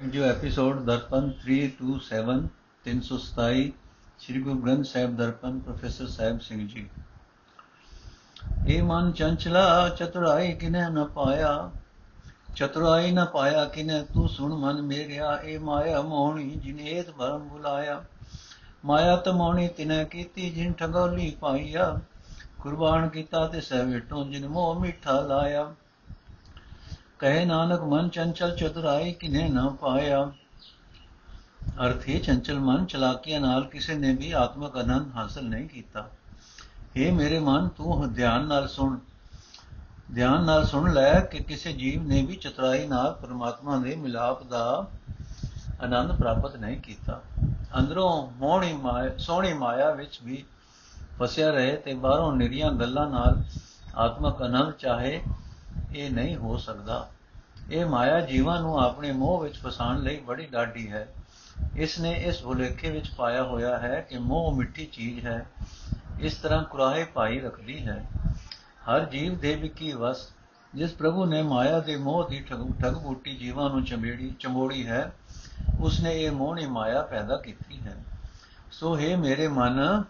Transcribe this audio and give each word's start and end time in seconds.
ਜੋ 0.00 0.22
episode 0.22 0.80
Darpan 0.84 1.30
327 1.42 2.40
327 2.84 3.70
Sri 4.18 4.40
Guru 4.42 4.58
Granth 4.60 4.86
Sahib 4.86 5.16
Darpan, 5.16 5.58
professor 5.58 6.06
Sahib 6.06 6.40
Singh 6.40 6.68
ji. 6.68 6.88
ਇਹ 8.68 8.82
ਮਨ 8.82 9.12
ਚੰਚਲਾ, 9.12 9.88
ਚਤੁਰਾਈ 9.88 10.52
ਕਿਨੇ 10.52 10.80
ਨ 10.90 11.04
ਪਾਇਆ, 11.04 11.70
ਚਤੁਰਾਈ 12.56 13.10
ਨ 13.10 13.24
ਪਾਇਆ 13.24 13.64
ਕਿਨੇ 13.64 14.02
ਤੂੰ 14.14 14.28
ਸੁਣ 14.28 14.54
ਮਨ 14.54 14.82
ਮੇਰਿਆ 14.82 15.40
ਇਹ 15.44 15.60
ਮਾਇਆ 15.60 16.02
ਮੋਹਣੀ 16.02 16.50
ਜਿਨੇਤ 16.50 17.10
ਭਰਮ 17.10 17.48
ਬੁਲਾਇਆ। 17.48 18.04
ਮਾਇਆ 18.84 19.16
ਤਮੋਣੀ 19.16 19.68
ਤਿਨੇ 19.68 20.04
ਕੀਤੀ 20.04 20.50
ਜਿਨ 20.50 20.72
ਠਗੋਲੀ 20.72 21.30
ਪਾਈਆ, 21.40 22.00
ਕੁਰਬਾਨ 22.62 23.08
ਕੀਤਾ 23.08 23.46
ਤੇ 23.48 23.60
ਸਹਿ 23.60 23.84
ਵਿਟੋ 23.84 24.24
ਜਿਨ 24.24 24.48
ਮੋਹ 24.48 24.80
ਮਿੱਠਾ 24.80 25.20
ਲਾਇਆ। 25.20 25.74
ਕਹੇ 27.24 27.44
ਨਾਨਕ 27.44 27.80
ਮਨ 27.80 28.08
ਚੰਚਲ 28.08 28.56
ਚਤੁਰਾਈ 28.56 29.12
ਕਿਨੇ 29.12 29.48
ਨਾ 29.48 29.68
ਪਾਇਆ। 29.68 30.32
ਅਰਥੇ 31.86 32.18
ਚੰਚਲ 32.18 32.58
ਮਨ 32.58 32.84
ਚਲਾਕੀਆਂ 32.86 33.40
ਨਾਲ 33.40 33.64
ਕਿਸੇ 33.64 33.94
ਨੇ 33.94 34.14
ਵੀ 34.14 34.32
ਆਤਮਕ 34.32 34.76
ਆਨੰਦ 34.76 35.16
ਹਾਸਲ 35.16 35.44
ਨਹੀਂ 35.44 35.68
ਕੀਤਾ। 35.68 36.08
हे 36.96 37.14
ਮੇਰੇ 37.14 37.38
ਮਨ, 37.38 37.68
ਤੂੰ 37.68 38.14
ਧਿਆਨ 38.14 38.44
ਨਾਲ 38.44 38.68
ਸੁਣ। 38.68 38.98
ਧਿਆਨ 40.14 40.44
ਨਾਲ 40.44 40.66
ਸੁਣ 40.66 40.92
ਲੈ 40.94 41.20
ਕਿ 41.20 41.38
ਕਿਸੇ 41.38 41.72
ਜੀਵ 41.72 42.02
ਨੇ 42.02 42.26
ਵੀ 42.26 42.36
ਚਤੁਰਾਈ 42.36 42.86
ਨਾਲ 42.86 43.12
ਪਰਮਾਤਮਾ 43.12 43.76
ਦੇ 43.76 43.96
ਮਿਲਾਪ 43.96 44.42
ਦਾ 44.42 44.86
ਆਨੰਦ 45.82 46.12
ਪ੍ਰਾਪਤ 46.12 46.56
ਨਹੀਂ 46.56 46.80
ਕੀਤਾ। 46.80 47.20
ਅੰਦਰੋਂ 47.78 48.32
ਮੋਹਣੀ 48.36 48.72
ਮਾਇਆ, 48.72 49.16
ਸੋਹਣੀ 49.18 49.52
ਮਾਇਆ 49.52 49.90
ਵਿੱਚ 49.90 50.18
ਵੀ 50.24 50.44
ਫਸਿਆ 51.22 51.50
ਰਹੇ 51.50 51.76
ਤੇ 51.76 51.94
ਬਾਹਰੋਂ 51.94 52.32
ਨਿਰੀਆਂ 52.36 52.72
ਗੱਲਾਂ 52.72 53.10
ਨਾਲ 53.10 53.42
ਆਤਮਕ 53.96 54.42
ਆਨੰਦ 54.42 54.72
ਚਾਹੇ 54.72 55.22
ਇਹ 55.96 56.10
ਨਹੀਂ 56.10 56.36
ਹੋ 56.36 56.56
ਸਕਦਾ। 56.56 57.08
ਇਹ 57.70 57.86
ਮਾਇਆ 57.86 58.20
ਜੀਵਾਂ 58.20 58.60
ਨੂੰ 58.60 58.80
ਆਪਣੇ 58.80 59.12
ਮੋਹ 59.12 59.40
ਵਿੱਚ 59.40 59.56
ਫਸਾਉਣ 59.56 60.02
ਲਈ 60.02 60.16
ਬੜੀ 60.16 60.46
ਡਾਢੀ 60.46 60.92
ਹੈ। 60.92 61.14
ਇਸ 61.76 62.00
ਨੇ 62.00 62.12
ਇਸ 62.12 62.42
ਭੁਲੇਖੇ 62.42 62.90
ਵਿੱਚ 62.90 63.10
ਪਾਇਆ 63.16 63.42
ਹੋਇਆ 63.42 63.78
ਹੈ 63.78 64.00
ਕਿ 64.00 64.18
ਮੋਹ 64.18 64.56
ਮਿੱਠੀ 64.56 64.86
ਚੀਜ਼ 64.86 65.26
ਹੈ। 65.26 65.46
ਇਸ 66.20 66.34
ਤਰ੍ਹਾਂ 66.34 66.64
ਕੁਰਾਹੇ 66.64 67.04
ਪਾਈ 67.04 67.40
ਰੱਖਦੀ 67.40 67.86
ਹੈ। 67.86 68.06
ਹਰ 68.90 69.04
ਜੀਵ 69.04 69.38
ਦੇ 69.38 69.54
ਵਿਕੀ 69.54 69.92
ਵਸ, 69.92 70.28
ਜਿਸ 70.74 70.92
ਪ੍ਰਭੂ 70.92 71.24
ਨੇ 71.24 71.42
ਮਾਇਆ 71.42 71.80
ਦੇ 71.80 71.96
ਮੋਹ 71.96 72.28
ਦੀ 72.28 72.40
ਠਗ 72.40 72.72
ਠਗ 72.80 72.94
ਬੂਟੀ 72.94 73.36
ਜੀਵਾਂ 73.36 73.70
ਨੂੰ 73.70 73.84
ਚਮੇੜੀ, 73.84 74.34
ਚਮੋੜੀ 74.40 74.86
ਹੈ, 74.86 75.12
ਉਸਨੇ 75.80 76.22
ਇਹ 76.22 76.30
ਮੋਹਣੀ 76.30 76.66
ਮਾਇਆ 76.66 77.02
ਪੈਦਾ 77.02 77.36
ਕੀਤੀ 77.36 77.80
ਹੈ। 77.80 78.04
ਸੋ 78.72 78.98
ਹੈ 78.98 79.16
ਮੇਰੇ 79.16 79.48
ਮਨ, 79.48 80.02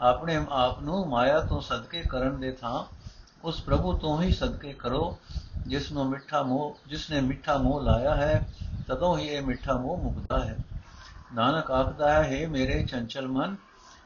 ਆਪਣੇ 0.00 0.46
ਆਪ 0.50 0.80
ਨੂੰ 0.80 1.08
ਮਾਇਆ 1.08 1.40
ਤੋਂ 1.40 1.60
ਸਦਕੇ 1.60 2.02
ਕਰਨ 2.02 2.40
ਦੇ 2.40 2.52
ਥਾਂ 2.52 2.99
ਉਸ 3.44 3.62
ਪ੍ਰਭੂ 3.62 3.98
ਤੋਂ 3.98 4.22
ਹੀ 4.22 4.32
ਸਦਕੇ 4.32 4.72
ਕਰੋ, 4.72 5.18
ਜਿਸ 5.66 5.92
ਨੂੰ 5.92 6.10
ਮਿੱਠਾ 6.10 6.42
ਮੋਹ, 6.42 6.78
ਜਿਸ 6.88 7.10
ਨੇ 7.10 7.20
ਮਿੱਠਾ 7.20 7.58
ਮੋਹ 7.58 7.82
ਲਾਇਆ 7.82 8.14
ਹੈ, 8.14 8.48
ਤਦੋਂ 8.88 9.18
ਹੀ 9.18 9.26
ਇਹ 9.26 9.42
ਮਿੱਠਾ 9.42 9.74
ਮੋਹ 9.74 9.96
ਮੁਕਦਾ 9.96 10.44
ਹੈ। 10.44 10.56
ਨਾਨਕ 11.34 11.70
ਆਖਦਾ 11.70 12.24
ਹੈ 12.24 12.44
हे 12.44 12.50
ਮੇਰੇ 12.50 12.82
ਚੰਚਲ 12.82 13.28
ਮਨ, 13.28 13.56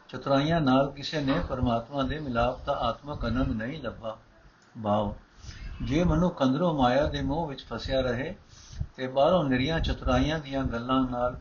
ਚਤੁਰਾਈਆਂ 0.08 0.60
ਨਾਲ 0.60 0.90
ਕਿਸੇ 0.90 1.20
ਨੇ 1.20 1.40
ਪਰਮਾਤਮਾ 1.48 2.02
ਦੇ 2.02 2.18
ਮਿਲਾਪ 2.18 2.64
ਦਾ 2.64 2.72
ਆਤਮਕ 2.72 3.24
ਆਨੰਦ 3.24 3.62
ਨਹੀਂ 3.62 3.82
ਲੱਭਾ। 3.82 4.16
ਭਾਵ 4.84 5.14
ਜੇ 5.82 6.04
ਮਨੁੱਖ 6.04 6.42
ਅੰਦਰੋਂ 6.42 6.74
ਮਾਇਆ 6.74 7.06
ਦੇ 7.06 7.22
ਮੋਹ 7.22 7.46
ਵਿੱਚ 7.46 7.64
ਫਸਿਆ 7.64 8.00
ਰਹੇ, 8.00 8.34
ਤੇ 8.96 9.06
ਬਾਹਰੋਂ 9.06 9.44
ਨਿਰੀਆਂ 9.44 9.80
ਚਤੁਰਾਈਆਂ 9.80 10.38
ਦੀਆਂ 10.38 10.64
ਗੱਲਾਂ 10.64 11.00
ਨਾਲ 11.10 11.38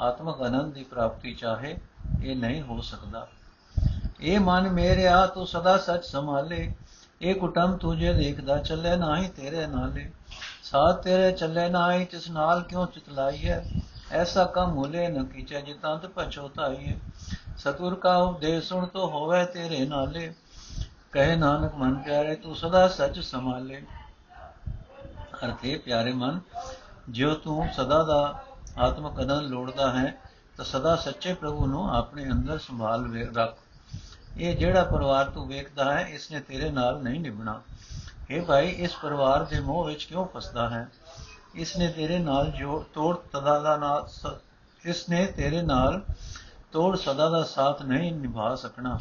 ਆਤਮਕ 0.00 0.42
ਆਨੰਦ 0.42 0.74
ਦੀ 0.74 0.84
ਪ੍ਰਾਪਤੀ 0.84 1.34
ਚਾਹੇ, 1.34 1.78
ਇਹ 2.24 2.36
ਨਹੀਂ 2.36 2.62
ਹੋ 2.62 2.80
ਸਕਦਾ। 2.80 3.28
ਇਹ 4.20 4.40
ਮਨ 4.40 4.70
ਮੇਰਿਆ 4.70 5.26
ਤੂੰ 5.26 5.46
ਸਦਾ 5.46 5.78
ਸੱਚ 5.78 6.04
ਸੰਭਾਲੇ 6.04 6.74
ਇਹ 7.22 7.34
ਕੁਟਮ 7.34 7.76
ਤੁਝੇ 7.76 8.12
ਦੇਖਦਾ, 8.12 8.58
ਚੱਲੇ 8.58 8.96
ਨਾਹੀ 8.96 9.28
ਤੇਰੇ 9.28 9.66
ਨਾਲੇ। 9.66 10.10
ਸਾਥ 10.62 11.02
ਤੇਰੇ 11.02 11.32
ਚੱਲੇ 11.32 11.68
ਨਾਹੀ, 11.68 12.04
ਤਿਸ 12.04 12.30
ਨਾਲ 12.30 12.62
ਕਿਉਂ 12.62 12.86
ਚਿਤਲਾਈ 12.86 13.48
ਹੈ 13.48 13.64
ਐਸਾ 14.12 14.44
ਕੰਮ 14.44 14.70
ਹੁਲੇ 14.70 15.08
ਨ 15.08 15.24
ਕੀਚੈ, 15.24 15.60
ਜਿਤਾਂ 15.60 15.98
ਤੇ 15.98 16.08
ਪਛੋਤਾਈ 16.08 16.86
ਹੈ 16.86 16.96
ਸਤੁਰ 17.58 17.94
ਕਾ 17.94 18.16
ਉਪਦੇਸ਼ 18.16 18.68
ਸੁਣ 18.68 18.86
ਤੋ 18.86 19.06
ਹੋਵੇ 19.06 19.44
ਤੇਰੇ 19.44 19.86
ਨਾਲੇ। 19.86 20.34
ਕਹੇ 21.12 21.36
ਨਾਨਕ, 21.36 21.74
ਮਨ 21.74 21.94
ਪਿਆਰੇ, 21.94 22.34
ਤੂੰ 22.34 22.56
ਸਦਾ 22.56 22.88
ਸੱਚ 22.88 23.20
ਸੰਭਾਲੇ। 23.20 23.82
ਅਰਥੇ 25.44 25.78
ਪਿਆਰੇ 25.78 26.12
ਮਨ, 26.12 26.40
ਜਿਉ 27.10 27.34
ਤੂੰ 27.34 27.68
ਸਦਾ 27.76 28.02
ਦਾ 28.02 28.44
ਆਤਮਕ 28.78 29.20
ਅਨੰਦ 29.20 29.42
ਲੋੜਦਾ 29.42 29.90
ਹੈ, 29.92 30.18
ਤਾਂ 30.56 30.64
ਸਦਾ 30.64 30.96
ਸੱਚੇ 30.96 31.34
ਪ੍ਰਭੂ 31.34 31.66
ਨੂੰ 31.66 31.96
ਆਪਣੇ 31.96 32.30
ਅੰਦਰ 32.30 32.58
ਸੰਭਾਲ 32.58 33.26
ਰੱਖ। 33.36 33.58
ਇਹ 34.38 34.56
ਜਿਹੜਾ 34.56 34.84
ਪਰਿਵਾਰ 34.84 35.30
ਤੂੰ 35.30 35.48
ਵੇਖਦਾ 35.48 35.98
ਹੈ 35.98 36.06
ਇਸ 36.06 36.30
ਨੇ 36.30 36.40
ਤੇਰੇ 36.40 36.70
ਨਾਲ 36.70 37.02
ਨਹੀਂ 37.02 37.20
ਨਿਭਣਾ। 37.20 37.62
हे 38.32 38.44
ਭਾਈ, 38.44 38.68
ਇਸ 38.68 38.96
ਪਰਿਵਾਰ 39.02 39.44
ਦੇ 39.44 39.60
ਮੋਹ 39.60 39.84
ਵਿੱਚ 39.84 40.04
ਕਿਉਂ 40.04 40.26
ਫਸਦਾ 40.26 40.70
ਹੈ? 40.70 40.88
ਇਸ 41.54 41.76
ਨੇ 41.76 41.88
ਤੇਰੇ 41.88 42.18
ਨਾਲ 42.18 42.50
ਜੋ 42.50 42.86
ਤੋੜ 42.94 43.16
ਤਦਾ 43.16 43.58
ਦਾ 43.58 43.76
ਨਾਲ 43.76 44.08
ਇਸ 44.84 45.08
ਨੇ 45.08 45.26
ਤੇਰੇ 45.26 45.62
ਨਾਲ 45.62 46.02
ਤੋੜ 46.72 46.96
ਸਦਾ 46.96 47.28
ਦਾ 47.28 47.42
ਸਾਥ 47.42 47.82
ਨਹੀਂ 47.82 48.12
ਨਿਭਾ 48.12 48.54
ਸਕਣਾ। 48.54 49.00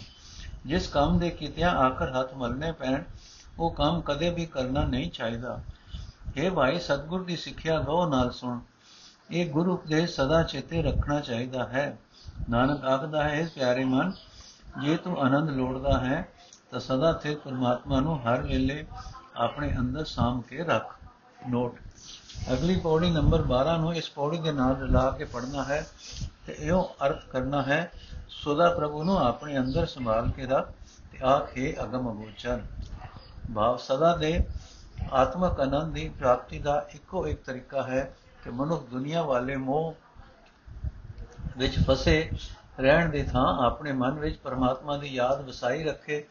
ਜਿਸ 0.65 0.87
ਕੰਮ 0.87 1.19
ਦੇ 1.19 1.29
ਕੀਤਿਆਂ 1.29 1.69
ਆਖਰ 1.69 2.19
ਹੱਥ 2.19 2.33
ਮਲਨੇ 2.33 2.71
ਪੈਣ, 2.71 3.03
ਉਹ 3.59 3.71
ਕੰਮ 3.71 4.01
ਕਦੇ 4.01 4.29
ਵੀ 4.29 4.45
ਕਰਨਾ 4.45 4.85
ਨਹੀਂ 4.85 5.11
ਚਾਹੀਦਾ। 5.11 5.61
हे 6.39 6.53
ਭਾਈ, 6.53 6.79
ਸਤਗੁਰ 6.79 7.23
ਦੀ 7.23 7.35
ਸਿੱਖਿਆ 7.35 7.79
ਗੋ 7.79 8.09
ਨਾਲ 8.09 8.31
ਸੁਣ। 8.31 8.59
ਇਹ 9.31 9.49
ਗੁਰੂ 9.49 9.73
ਉਪਦੇਸ਼ 9.73 10.15
ਸਦਾ 10.15 10.43
ਚੇਤੇ 10.43 10.81
ਰੱਖਣਾ 10.81 11.19
ਚਾਹੀਦਾ 11.19 11.67
ਹੈ। 11.67 11.97
ਨਾਨਕ 12.49 12.85
ਆਖਦਾ 12.85 13.23
ਹੈ 13.23 13.49
ਪਿਆਰੇ 13.55 13.85
ਮਨ 13.85 14.11
ਜੇ 14.81 14.95
ਤੂੰ 14.97 15.19
ਆਨੰਦ 15.21 15.49
ਲੋੜਦਾ 15.49 15.97
ਹੈ, 15.99 16.27
ਤਾਂ 16.71 16.79
ਸਦਾ 16.79 17.11
ਸਥਿਤ 17.13 17.37
ਪਰਮਾਤਮਾ 17.37 17.99
ਨੂੰ 17.99 18.19
ਹਰ 18.19 18.41
ਵੇਲੇ 18.41 18.85
ਆਪਣੇ 19.35 19.75
ਅੰਦਰ 19.77 20.05
ਸਾਮ 20.05 20.41
ਕੇ 20.41 20.63
ਰੱਖ। 20.63 20.93
ਨੋਟ 21.49 21.79
ਅਗਲੀ 22.53 22.75
ਪੌੜੀ 22.79 23.09
ਨੰਬਰ 23.09 23.41
12 23.41 23.77
ਨੂੰ 23.77 23.95
ਇਸ 23.95 24.09
ਪੌੜੀ 24.09 24.37
ਦੇ 24.37 24.51
ਨਾਲ 24.51 24.75
ਰਲਾ 24.75 25.09
ਕੇ 25.11 25.25
ਪੜਨਾ 25.25 25.63
ਹੈ 25.63 25.85
ਤੇ 26.47 26.55
ਇਹੋ 26.59 26.81
ਅਰਥ 27.05 27.25
ਕਰਨਾ 27.25 27.61
ਹੈ, 27.61 27.91
ਸਦਾ 28.29 28.69
ਪ੍ਰਭੂ 28.69 29.03
ਨੂੰ 29.03 29.17
ਆਪਣੇ 29.19 29.57
ਅੰਦਰ 29.59 29.85
ਸੰਭਾਲ 29.85 30.31
ਕੇ 30.31 30.45
ਰੱਖ 30.45 30.71
ਤੇ 31.11 31.25
ਆਖੇ 31.25 31.75
ਅਗਮ 31.83 32.11
ਅਗੋਚਰ। 32.11 32.61
ਭਾਵ 33.55 33.77
ਸਦਾ 33.77 34.15
ਦੇ 34.15 34.39
ਆਤਮਕ 35.13 35.59
ਆਨੰਦ 35.59 35.93
ਦੀ 35.93 36.07
ਪ੍ਰਾਪਤੀ 36.09 36.59
ਦਾ 36.59 36.85
ਇੱਕੋ 36.95 37.27
ਇੱਕ 37.27 37.43
ਤਰੀਕਾ 37.43 37.83
ਹੈ 37.83 38.03
ਕਿ 38.43 38.49
ਮਨੁੱਖ 38.49 38.89
ਦੁਨੀਆ 38.89 39.21
ਵਾਲੇ 39.23 39.55
ਮੋਹ 39.55 39.93
ਵਿੱਚ 41.57 41.79
ਫਸੇ 41.79 42.29
ਰਹਿਣ 42.79 43.09
ਦੇ 43.09 43.23
ਥਾਂ 43.23 43.65
ਆਪਣੇ 43.65 43.91
ਮਨ 43.91 44.11
ਵਿੱਚ 44.11 44.37
ਪਰਮਾਤਮਾ 44.37 44.97
ਦੀ 44.97 45.07
ਯਾਦ 45.07 45.41
ਵਸਾਈ 45.41 45.83
ਰੱਖੇ। 45.83 46.23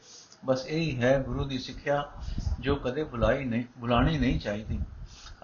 ਬਸ 0.44 0.66
ਇਹੀ 0.66 1.02
ਹੈ 1.02 1.18
ਗੁਰੂ 1.18 1.44
ਦੀ 1.44 1.58
ਸਿੱਖਿਆ, 1.58 2.04
ਜੋ 2.60 2.76
ਕਦੇ 2.76 3.04
ਭੁਲਾਈ 3.04 3.44
ਨਹੀਂ, 3.44 3.64
ਭੁਲਾਣੀ 3.80 4.18
ਨਹੀਂ 4.18 4.40
ਚਾਹੀਦੀ। 4.40 4.80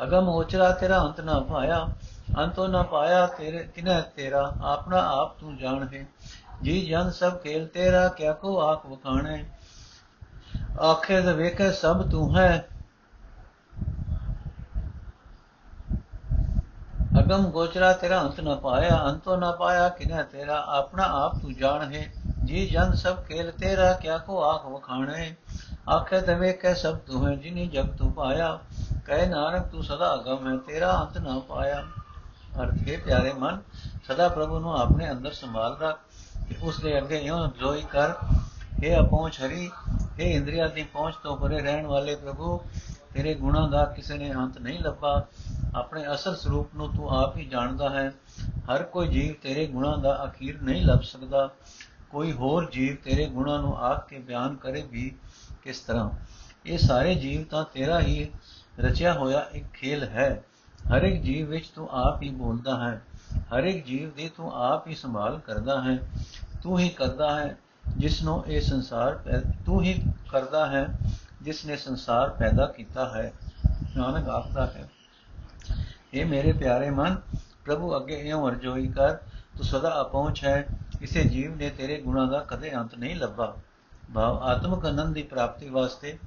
ਅਗਮ 0.02 0.28
ਉਚਰਾ 0.28 0.72
ਤੇਰਾ 0.72 1.02
ਅੰਤ 1.02 1.20
ਨਾ 1.20 1.40
ਪਾਇਆ 1.40 1.88
ਅੰਤੋ 2.38 2.66
ਨਾ 2.66 2.82
ਪਾਇਆ 2.82 3.26
ਤੇਰੇ, 3.26 3.58
ਕਿਨੇ 3.58 4.02
ਤੇਰਾ? 4.16 4.52
ਆਪਣਾ 4.62 4.98
ਆਪ 5.20 5.38
ਤੂੰ 5.38 5.56
ਜਾਣ 5.56 5.88
ਹੈ 5.94 6.06
ਜੀ 6.62 6.86
ਜਨ 6.86 7.10
ਸਭ 7.10 7.36
ਖੇਲ 7.36 7.66
ਤੇਰਾ, 7.66 8.08
ਕਿਆ 8.08 8.32
ਕੋ 8.32 8.60
ਆਖ 8.60 8.86
ਵਖਾਣੇ? 8.86 9.44
ਆਖੇ 10.80 11.20
ਦੇ 11.20 11.32
ਵੇਖੇ 11.32 11.72
ਸਭ 11.72 12.10
ਤੂੰ 12.10 12.36
ਹੈ। 12.36 12.68
ਅਗਮ 17.30 17.50
ਗੋਚਰਾ 17.50 17.92
ਤੇਰਾ 17.92 18.20
ਅੰਤ 18.22 18.40
ਨਾ 18.40 18.54
ਪਾਇਆ, 18.54 19.04
ਅੰਤੋ 19.04 19.36
ਨਾ 19.36 19.50
ਪਾਇਆ 19.52 19.88
ਕਿਨੇ 19.88 20.22
ਤੇਰਾ? 20.22 20.64
ਆਪਣਾ 20.68 21.02
ਆਪ 21.02 21.38
ਤੂੰ 21.42 21.54
ਜਾਣ 21.54 21.94
ਹੈ। 21.94 22.12
ਜੀ 22.44 22.66
ਜਨ 22.66 22.94
ਸਭ 22.94 23.16
ਖੇਲ 23.16 23.50
ਤੇਰਾ, 23.50 23.92
ਕਿਆ 23.92 24.18
ਕੋ 24.18 24.42
ਆਖ 24.44 24.66
ਵਖਾਣੇ 24.66 25.36
ਆਖੇ 25.90 26.20
ਤੇ 26.20 26.34
ਵੇਖੇ 26.34 26.74
ਸਭ 26.74 26.96
ਤੂੰ 26.96 27.28
ਹੈ 27.28 27.34
ਜਿਨੀ 27.34 27.66
ਜਗ 27.66 27.86
ਤੂੰ 27.86 28.12
ਪਾਇਆ। 28.12 28.58
ਕਹੇ 29.06 29.26
ਨਾਨਕ 29.26 29.66
ਤੂੰ 29.66 29.84
ਸਦਾ 29.84 30.14
ਅਗਮ 30.14 30.52
ਹੈ, 30.52 30.56
ਤੇਰਾ 30.56 31.00
ਅੰਤ 31.00 31.18
ਨਾ 31.18 31.38
ਪਾਇਆ। 31.38 31.84
ਅਰਥ 32.62 32.88
ਹੈ 32.88 32.98
ਪਿਆਰੇ 33.04 33.32
ਮਨ, 33.32 33.60
ਸਦਾ 34.08 34.28
ਪ੍ਰਭੂ 34.28 34.58
ਨੂੰ 34.58 34.80
ਆਪਣੇ 34.80 35.10
ਅੰਦਰ 35.10 35.32
ਸੰਭਾਲ 35.32 35.78
ਰੱਖ 35.80 35.98
ਕਿ 36.48 36.56
ਉਸ 36.62 36.80
ਦੇ 36.80 36.98
ਅੱਗੇ 36.98 37.16
ਇਉਂ 37.16 37.48
ਜੋਈ 37.60 37.82
ਕਰ। 37.82 38.12
ਇਹ 38.84 39.00
ਅਪਹੁੰਚ 39.00 39.40
ਹਰੀ 39.40 39.70
ਇਹ 40.18 40.34
ਇੰਦਰੀਆਂ 40.34 40.68
ਦੀ 40.68 40.82
ਪਹੁੰਚ 40.82 41.14
ਤੋਂ 41.22 41.36
ਪਰੇ 41.36 41.60
ਰਹਿਣ 41.60 41.86
ਵਾਲੇ 41.86 42.16
ਪ੍ਰਭੂ 42.16 42.60
ਤੇਰੇ 43.14 43.34
ਗੁਣਾਂ 43.34 43.68
ਦਾ 43.68 43.84
ਕਿਸੇ 43.84 44.18
ਨੇ 44.18 44.32
ਅੰਤ 44.32 44.58
ਨਹੀਂ 44.58 44.78
ਲੱਭਾ। 44.80 45.26
ਆਪਣੇ 45.74 46.04
ਅਸਲ 46.14 46.36
ਸਰੂਪ 46.36 46.74
ਨੂੰ 46.74 46.92
ਤੂੰ 46.94 47.10
ਆਪ 47.10 47.36
ਹੀ 47.36 47.44
ਜਾਣਦਾ 47.44 47.90
ਹੈ। 47.90 48.12
ਹਰ 48.50 48.82
ਕੋਈ 48.82 49.08
ਜੀਵ 49.08 49.34
ਤੇਰੇ 49.42 49.66
ਗੁਣਾਂ 49.66 49.98
ਦਾ 49.98 50.24
ਅਖੀਰ 50.24 50.62
ਨਹੀਂ 50.62 50.84
ਲੱਭ 50.84 51.00
ਸਕਦਾ। 51.00 51.48
ਕੋਈ 52.10 52.32
ਹੋਰ 52.32 52.70
ਜੀਵ 52.70 52.94
ਤੇਰੇ 53.04 53.26
ਗੁਣਾਂ 53.26 53.58
ਨੂੰ 53.58 53.76
ਆਖ 53.78 54.08
ਕੇ 54.08 54.18
ਬਿਆਨ 54.18 54.56
ਕਰੇ 54.56 54.82
ਵੀ 54.90 55.16
ਕਿਸ 55.62 55.80
ਤਰ੍ਹਾਂ। 55.80 56.10
ਇਹ 56.66 56.78
ਸਾਰੇ 56.78 57.14
ਜੀਵ 57.14 57.44
ਤਾਂ 57.44 57.64
ਤੇਰਾ 57.74 58.00
ਹੀ 58.00 58.30
ਰਚਿਆ 58.80 59.12
ਹੋਇਆ 59.12 59.46
ਇੱਕ 59.52 59.66
ਖੇਲ 59.66 60.02
ਹੈ। 60.02 60.44
ਹਰ 60.96 61.02
ਇੱਕ 61.02 61.22
ਜੀਵ 61.22 61.46
ਵਿੱਚ 61.46 61.68
ਤੂੰ 61.68 61.88
ਆਪ 61.90 62.22
ਹੀ 62.22 62.30
ਬੋਲਦਾ 62.30 62.88
ਹੈ। 62.88 63.02
ਹਰ 63.38 63.64
ਇੱਕ 63.64 63.86
ਜੀਵ 63.86 64.10
ਦੀ 64.10 64.28
ਤੂੰ 64.28 64.52
ਆਪ 64.52 64.88
ਹੀ 64.88 64.94
ਸੰਭਾਲ 64.94 65.38
ਕਰਦਾ 65.38 65.82
ਹੈ। 65.82 65.98
ਤੂੰ 66.62 66.78
ਹੀ 66.78 66.88
ਕਰਦਾ 66.88 67.40
ਹੈ 67.40 67.58
ਜਿਸ 67.96 68.22
ਨੂੰ 68.22 68.46
ਇਹ 68.46 68.60
ਸੰਸਾਰ 68.60 69.20
ਤੂੰ 69.66 69.82
ਹੀ 69.82 70.12
ਕਰਦਾ 70.30 70.66
ਹੈ 70.66 70.98
ਜਿਸ 71.42 71.64
ਨੇ 71.66 71.76
ਸੰਸਾਰ 71.76 72.30
ਪੈਦਾ 72.30 72.66
ਕੀਤਾ 72.66 73.08
ਹੈ, 73.14 73.32
ਨਾਨਕ 73.96 74.28
ਆਖਦਾ 74.28 74.66
ਹੈ। 74.66 74.88
ਇਹ 76.14 76.26
ਮੇਰੇ 76.26 76.52
ਪਿਆਰੇ 76.52 76.90
ਮਨ, 76.90 77.16
ਪ੍ਰਭੂ 77.64 77.96
ਅੱਗੇ 77.96 78.14
ਇਉਂ 78.14 78.48
ਅਰਜ਼ੋਈ 78.48 78.88
ਕਰ, 78.88 79.14
ਤੂੰ 79.56 79.64
ਸਦਾ 79.64 80.00
ਅਪਹੁੰਚ 80.00 80.44
ਹੈ, 80.44 80.66
ਕਿਸੇ 81.00 81.24
ਜੀਵ 81.24 81.56
ਨੇ 81.56 81.70
ਤੇਰੇ 81.70 82.00
ਗੁਣਾਂ 82.00 82.26
ਦਾ 82.26 82.38
ਕਦੇ 82.38 82.74
ਅੰਤ 82.74 82.94
ਨਹੀਂ 82.94 83.16
ਲੱਭਾ। 83.16 83.56
ਭਾਵ 84.14 84.42
ਆਤਮਕ 84.42 84.86
ਆਨੰਦ 84.86 85.14
ਦੀ 85.14 85.22
ਪ੍ਰਾਪਤੀ 85.22 85.68
ਵਾਸਤੇ 85.68 86.18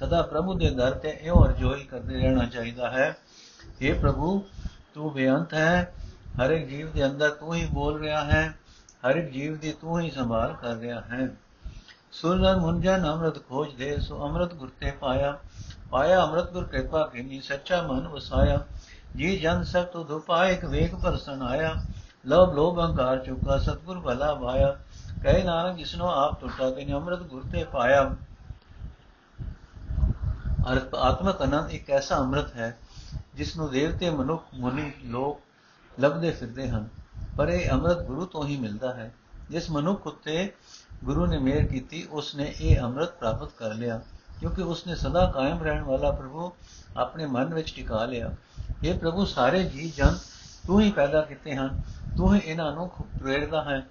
ਸਦਾ 0.00 0.22
ਪ੍ਰਭੂ 0.22 0.54
ਦੇ 0.54 0.70
ਦਰ 0.70 0.90
ਤੇ 0.90 1.08
ਇਉਂ 1.08 1.44
ਅਰਜ਼ੋਈ 1.44 1.84
ਕਰਦੇ 1.84 2.18
ਰਹਿਣਾ 2.18 2.44
ਚਾਹੀਦਾ 2.46 2.90
ਹੈ। 2.90 3.16
हे 3.82 4.00
ਪ੍ਰਭੂ, 4.00 4.44
ਤੂੰ 4.94 5.12
ਬੇਅੰਤ 5.12 5.54
ਹੈ 5.54 5.94
ਹਰ 6.42 6.50
ਇੱਕ 6.50 6.68
ਜੀਵ 6.68 6.92
ਦੇ 6.92 7.06
ਅੰਦਰ 7.06 7.30
ਤੂੰ 7.30 7.54
ਹੀ 7.54 7.66
ਬੋਲ 7.66 8.00
ਰਿਹਾ 8.00 8.24
ਹੈ 8.24 8.54
ਹਰ 9.06 9.16
ਇੱਕ 9.16 9.30
ਜੀਵ 9.30 9.58
ਦੀ 9.58 9.72
ਤੂੰ 9.72 10.00
ਹੀ 10.00 10.10
ਸੰਭਾਲ 10.10 10.54
ਕਰ 10.54 10.74
ਰਿਹਾ 10.74 11.00
ਹੈ। 11.00 11.28
ਸੁਨਰ 12.20 12.56
ਮੁੰਜਨ 12.56 13.12
ਅੰਮ੍ਰਿਤ 13.12 13.48
ਖੋਜ 13.48 13.74
ਦੇ, 13.74 14.00
ਸੋ 14.00 14.26
ਅੰਮ੍ਰਿਤ 14.26 14.54
ਗੁਰ 14.54 14.70
ਤੇ 14.80 14.90
ਪਾਇਆ। 14.90 15.38
ਪਾਇਆ 15.90 16.22
ਅੰਮ੍ਰਿਤ 16.22 16.50
ਗੁਰ 16.50 16.64
ਕਿਰਪਾ 16.64 17.06
ਕੀਨੀ, 17.06 17.40
ਸੱਚਾ 17.40 17.82
ਮਨ 17.82 18.08
ਵਸਾਇਆ। 18.08 18.64
ਜੀ 19.16 19.38
ਜਨ 19.38 19.62
ਸਭ 19.62 19.84
ਤੋ 19.84 20.04
ਦੁਪਾ 20.04 20.46
ਇੱਕ 20.46 20.64
ਵੇਖ 20.64 20.94
ਪਰਸਨ 20.94 21.42
ਆਇਆ। 21.42 21.74
ਲਵ 22.26 22.52
ਲੋਭ 22.52 22.78
ਅਹੰਕਾਰ 22.78 23.18
ਚੁਕਾ, 23.18 23.58
ਸਤਗੁਰ 23.58 24.00
ਭਲਾ 24.00 24.34
ਭਾਇਆ 24.34 24.76
ਕਹੇ 25.22 25.42
ਨਾਨਕ, 25.42 25.76
ਜਿਸਨੋ 25.76 26.06
ਆਪ 26.06 26.40
ਟੁੱਟਾ 26.40 26.70
ਤੇ 26.70 26.92
ਅੰਮ੍ਰਿਤ 26.92 27.18
ਗੁਰ 27.18 27.42
ਤੇ 27.52 27.64
ਪਾਇਆ। 27.64 28.10
ਅਰਥ, 30.72 30.94
ਆਤਮਕ 30.94 31.44
ਅਨੰਦ 31.44 31.70
ਇੱਕ 31.70 31.90
ਐਸਾ 31.90 32.18
ਅੰਮ੍ਰਿਤ 32.18 32.54
ਹੈ 32.56 32.78
ਜਿਸ 33.34 33.56
ਨੂੰ 33.56 33.70
ਦੇਵਤੇ 33.70 34.10
ਮਨੁੱਖ, 34.10 34.44
ਮੁਨੀ 34.54 34.92
ਲੋਕ 35.04 35.40
ਲੱਭਦੇ 36.00 36.30
ਫਿਰਦੇ 36.30 36.68
ਹਨ। 36.68 36.88
ਪਰ 37.36 37.48
ਇਹ 37.48 37.70
ਅੰਮ੍ਰਿਤ 37.70 37.98
ਗੁਰੂ 37.98 38.26
ਤੋਂ 38.26 38.46
ਹੀ 38.46 38.56
ਮਿਲਦਾ 38.56 38.94
ਹੈ। 38.94 39.14
ਜਿਸ 39.50 39.70
ਮਨੁੱਖ 39.70 40.06
ਉਤੇ 40.06 40.52
ਗੁਰੂ 41.04 41.26
ਨੇ 41.26 41.38
ਮਿਹਰ 41.38 41.66
ਕੀਤੀ 41.66 42.06
ਉਸ 42.10 42.34
ਨੇ 42.34 42.54
ਇਹ 42.60 42.80
ਅੰਮ੍ਰਿਤ 42.80 43.10
ਪ੍ਰਾਪਤ 43.10 43.52
ਕਰ 43.52 43.74
ਲਿਆ, 43.74 44.00
ਕਿਉਂਕਿ 44.40 44.62
ਉਸ 44.62 44.86
ਨੇ 44.86 44.94
ਸਦਾ 44.94 45.26
ਕਾਇਮ 45.26 45.62
ਰਹਿਣ 45.62 45.82
ਵਾਲਾ 45.82 46.10
ਪ੍ਰਭੂ 46.10 46.52
ਆਪਣੇ 46.96 47.26
ਮਨ 47.26 47.54
ਵਿੱਚ 47.54 47.74
ਟਿਕਾ 47.74 48.04
ਲਿਆ। 48.04 48.34
ਇਹ 48.84 48.98
ਪ੍ਰਭੂ, 48.98 49.24
ਸਾਰੇ 49.24 49.62
ਜੀ 49.64 49.90
ਜਨ 49.96 50.18
ਤੂੰ 50.66 50.80
ਹੀ 50.80 50.90
ਪੈਦਾ 50.90 51.20
ਕੀਤੇ 51.20 51.54
ਹਨ, 51.54 51.80
ਤੂੰ 52.16 52.34
ਹੀ 52.34 52.40
ਇਹਨਾਂ 52.44 52.72
ਨੂੰ 52.72 52.88
ਪ੍ਰੇਰਦਾ 52.88 53.62
ਹੈ। 53.62 53.86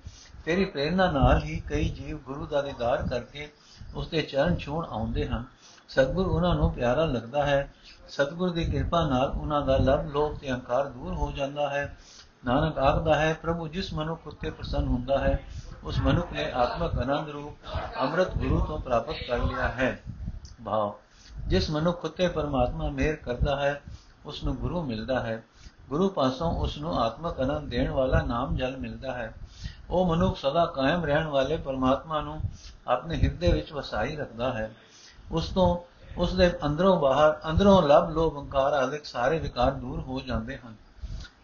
ਤੇਰੀ 0.45 0.65
ਪ੍ਰੇਰਣਾ 0.65 1.11
ਨਾਲ 1.11 1.43
ਹੀ 1.43 1.59
ਕਈ 1.59 1.89
ਜੀਵ 1.89 2.17
ਗੁਰੂ 2.17 2.45
ਦਾ 2.45 2.61
ਦੀਦਾਰ 2.61 3.07
ਕਰਕੇ 3.07 3.49
ਉਸ 3.95 4.07
ਦੇ 4.07 4.21
ਚਰਨ 4.21 4.57
ਛੂਣ 4.57 4.85
ਆਉਂਦੇ 4.85 5.27
ਹਨ। 5.27 5.43
ਸਤਗੁਰ 5.89 6.25
ਉਹਨਾਂ 6.25 6.55
ਨੂੰ 6.55 6.71
ਪਿਆਰਾ 6.73 7.05
ਲੱਗਦਾ 7.05 7.45
ਹੈ। 7.45 7.73
ਸਤਗੁਰ 8.09 8.49
ਦੀ 8.49 8.65
ਕਿਰਪਾ 8.65 9.07
ਨਾਲ 9.07 9.29
ਉਹਨਾਂ 9.29 9.61
ਦਾ 9.61 9.77
ਲਭ 9.77 10.11
ਲੋਭ 10.11 10.37
ਤੇ 10.37 10.51
ਅਹੰਕਾਰ 10.51 10.85
ਦੂਰ 10.85 11.13
ਹੋ 11.13 11.31
ਜਾਂਦਾ 11.31 11.69
ਹੈ। 11.69 11.97
ਨਾਨਕ 12.45 12.77
ਆਖਦਾ 12.77 13.15
ਹੈ, 13.15 13.33
ਪ੍ਰਭੂ, 13.33 13.67
ਜਿਸ 13.67 13.93
ਮਨੁੱਖ 13.93 14.27
ਉਤੇ 14.27 14.49
ਪ੍ਰਸੰਨ 14.49 14.87
ਹੁੰਦਾ 14.87 15.17
ਹੈ, 15.17 15.43
ਉਸ 15.83 15.99
ਮਨੁੱਖ 15.99 16.33
ਨੇ 16.33 16.51
ਆਤਮਕ 16.51 16.99
ਆਨੰਦ 16.99 17.29
ਰੂਪ 17.29 17.53
ਅੰਮ੍ਰਿਤ 18.01 18.37
ਗੁਰੂ 18.37 18.65
ਤੋਂ 18.65 18.79
ਪ੍ਰਾਪਤ 18.79 19.15
ਕਰ 19.27 19.37
ਲਿਆ 19.37 19.67
ਹੈ। 19.67 20.03
ਭਾਵ 20.65 20.93
ਜਿਸ 21.47 21.69
ਮਨੁੱਖ 21.69 22.05
ਉਤੇ 22.05 22.27
ਪਰਮਾਤਮਾ 22.27 22.89
ਮਿਹਰ 22.89 23.15
ਕਰਦਾ 23.15 23.55
ਹੈ 23.55 23.81
ਉਸ 24.25 24.43
ਨੂੰ 24.43 24.55
ਗੁਰੂ 24.55 24.83
ਮਿਲਦਾ 24.83 25.19
ਹੈ। 25.19 25.43
ਗੁਰੂ 25.89 26.09
ਪਾਸੋਂ 26.09 26.51
ਉਸ 26.51 26.77
ਨੂੰ 26.77 26.99
ਆਤਮਕ 26.99 27.39
ਆਨੰਦ 27.39 27.69
ਦੇਣ 27.69 27.91
ਵਾਲਾ 27.91 28.21
ਨਾਮ 28.21 28.55
ਜਲ 28.55 28.77
ਮਿਲਦਾ 28.77 29.13
ਹੈ। 29.13 29.33
ਉਹ 29.89 30.15
ਮਨੁੱਖ 30.15 30.37
ਸਦਾ 30.37 30.65
ਕਾਇਮ 30.65 31.05
ਰਹਿਣ 31.05 31.27
ਵਾਲੇ 31.27 31.57
ਪਰਮਾਤਮਾ 31.57 32.21
ਨੂੰ 32.21 32.41
ਆਪਣੇ 32.87 33.17
ਹਿਰਦੇ 33.17 33.51
ਵਿੱਚ 33.51 33.73
ਵਸਾਈ 33.73 34.15
ਰੱਖਦਾ 34.15 34.53
ਹੈ। 34.53 34.75
ਉਸ 35.31 35.49
ਤੋਂ 35.49 35.77
ਉਸ 36.17 36.33
ਦੇ 36.33 36.51
ਅੰਦਰੋਂ 36.65 36.99
ਬਾਹਰ, 36.99 37.39
ਅੰਦਰੋਂ 37.49 37.81
ਲਬ 37.81 38.09
ਲੋਭ 38.09 38.37
ਹੰਕਾਰ 38.37 38.73
ਆਦਿ 38.73 38.99
ਸਾਰੇ 39.03 39.39
ਵਿਕਾਰ 39.39 39.71
ਦੂਰ 39.71 39.99
ਹੋ 39.99 40.21
ਜਾਂਦੇ 40.21 40.57
ਹਨ। 40.57 40.84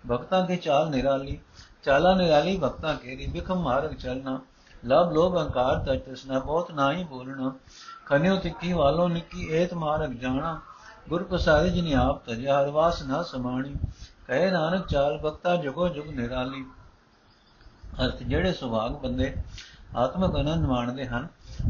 ਭਗਤਾਂ 0.06 0.46
ਦੀ 0.48 0.58
ਚਾਲ 0.58 0.90
ਨਿਰਾਲੀ 0.90 1.40
ਚਾਲਾ 1.84 2.14
ਨਿਰਾਲੀ 2.16 2.58
ਭਗਤਾਂ 2.58 2.96
ਕੇਰੀ 2.96 3.28
ਬਿਖਮ 3.28 3.62
ਮਾਰਗ 3.62 3.94
ਚਲਣਾ 3.94 4.40
ਲਬ 4.84 5.12
ਲੋਭ 5.12 5.38
ਹੰਕਾਰ 5.38 5.80
ਤਜਸਨਾ 5.86 6.40
ਬਹੁਤ 6.40 6.72
ਨਾ 6.72 6.92
ਹੀ 6.94 7.04
ਬੋਲਣਾ 7.04 7.54
ਖਨਿਓ 8.06 8.36
ਤਿੱਕੀ 8.38 8.72
ਵਾਲੋ 8.74 9.08
ਨਿੱਕੀ 9.08 9.48
ਏਤ 9.54 9.74
ਮਾਰਗ 9.74 10.14
ਜਾਣਾ 10.14 10.60
ਗੁਰ 11.10 11.24
ਪ੍ਰਸਾਦਿ 11.24 11.70
ਜਿਨੀ 11.70 11.94
ਆਪ 11.94 12.24
ਤਜਿਆ 12.26 12.60
ਹਰ 12.62 12.70
ਵਾਸ 12.70 13.02
ਨਾ 13.04 13.22
ਸਮਾਣੀ 13.24 13.76
ਕਹੇ 14.28 14.50
ਨਾਨਕ 14.52 14.88
ਚਾਲ 14.88 15.18
ਭਗਤਾ 15.18 15.56
ਜਗੋ 15.56 15.88
ਜੁਗ 15.90 16.08
ਨਿਰਾਲੀ 16.10 16.64
ਅਰਥ 18.02 18.24
ਜਿਹੜੇ 18.24 18.54
ਸੁਭਾਗ 18.54 18.92
ਬੰਦੇ 18.94 19.34
ਆਤਮਕ 19.96 20.36
ਆਨੰਦ 20.36 20.66
ਮਾਣਦੇ 20.66 21.08
ਹਨ 21.08 21.28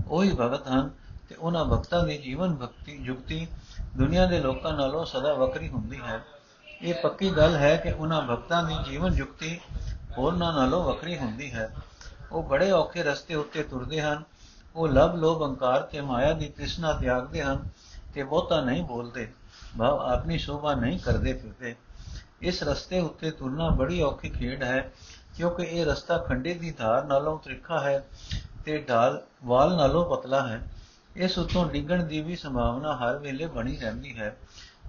ਉਹੀ 0.07 0.31
ਭਗਤ 0.31 0.67
ਹਨ 0.67 0.89
ਤੇ 1.29 1.35
ਉਹਨਾਂ 1.35 1.63
ਭਗਤਾਂ 1.65 2.03
ਦੀ 2.03 2.17
ਜੀਵਨ 2.17 2.55
ਭਗਤੀ 2.55 2.97
ਜੁਗਤੀ 2.97 3.47
ਦੁਨੀਆ 3.97 4.25
ਦੇ 4.25 4.39
ਲੋਕਾਂ 4.39 4.73
ਨਾਲੋਂ 4.73 5.05
ਸਦਾ 5.05 5.33
ਵੱਖਰੀ 5.33 5.69
ਹੁੰਦੀ 5.69 5.99
ਹੈ 5.99 6.21
ਇਹ 6.81 6.93
ਪੱਕੀ 6.93 7.29
ਗੱਲ 7.29 7.55
ਹੈ 7.55 7.75
ਕਿ 7.75 7.91
ਉਹਨਾਂ 7.91 8.21
ਭਗਤਾਂ 8.21 8.63
ਦੀ 8.63 8.75
ਜੀਵਨ 8.85 9.13
ਜੁਗਤੀ 9.13 9.59
ਹੋਰਨਾਂ 10.17 10.53
ਨਾਲੋਂ 10.53 10.83
ਵੱਖਰੀ 10.83 11.17
ਹੁੰਦੀ 11.17 11.51
ਹੈ। 11.51 11.69
ਉਹ 12.31 12.43
ਬੜੇ 12.43 12.71
ਔਖੇ 12.71 13.03
ਰਸਤੇ 13.03 13.35
ਉੱਤੇ 13.35 13.63
ਤੁਰਦੇ 13.63 14.01
ਹਨ। 14.01 14.23
ਉਹ 14.75 14.87
ਲਬ 14.87 15.15
ਲੋਭ 15.15 15.43
ਅੰਕਾਰ 15.43 15.81
ਤੇ 15.81 16.01
ਮਾਇਆ 16.01 16.31
ਦੀ 16.33 16.47
ਤ੍ਰਿਸ਼ਨਾ 16.49 16.93
ਤਿਆਗਦੇ 16.93 17.43
ਹਨ 17.43 17.69
ਤੇ 18.13 18.23
ਬਹੁਤਾ 18.23 18.61
ਨਹੀਂ 18.61 18.83
ਬੋਲਦੇ। 18.83 19.31
ਭਾਵ 19.77 19.99
ਆਪਣੀ 20.01 20.37
ਸ਼ੋਭਾ 20.37 20.73
ਨਹੀਂ 20.73 20.99
ਕਰਦੇ 20.99 21.33
ਫਿਰਦੇ। 21.33 21.75
ਇਸ 22.41 22.63
ਰਸਤੇ 22.63 22.99
ਉੱਤੇ 22.99 23.31
ਤੁਰਨਾ 23.31 23.69
ਬੜੀ 23.69 24.01
ਔਖੀ 24.01 24.29
ਖੇਡ 24.29 24.63
ਹੈ, 24.63 24.91
ਕਿਉਂਕਿ 25.35 25.63
ਇਹ 25.63 25.85
ਰਸਤਾ 25.85 26.17
ਖੰਡੇ 26.17 26.53
ਦੀ 26.53 26.71
ਧਾਰ 26.71 27.03
ਨਾਲੋਂ 27.03 27.37
ਤ੍ਰਿਖਾ 27.39 27.79
ਹੈ 27.79 28.03
ਤੇ 28.65 28.77
ਢਾਲ 28.89 29.21
ਵਾਲ 29.45 29.75
ਨਾਲੋਂ 29.77 30.05
ਪਤਲਾ 30.05 30.47
ਹੈ। 30.47 30.59
ਇਸ 31.15 31.37
ਉਤੋਂ 31.37 31.65
ਡਿੱਗਣ 31.69 32.03
ਦੀ 32.03 32.21
ਵੀ 32.21 32.35
ਸੰਭਾਵਨਾ 32.35 32.95
ਹਰ 32.97 33.17
ਵੇਲੇ 33.17 33.47
ਬਣੀ 33.47 33.77
ਰਹਿੰਦੀ 33.77 34.17
ਹੈ, 34.17 34.35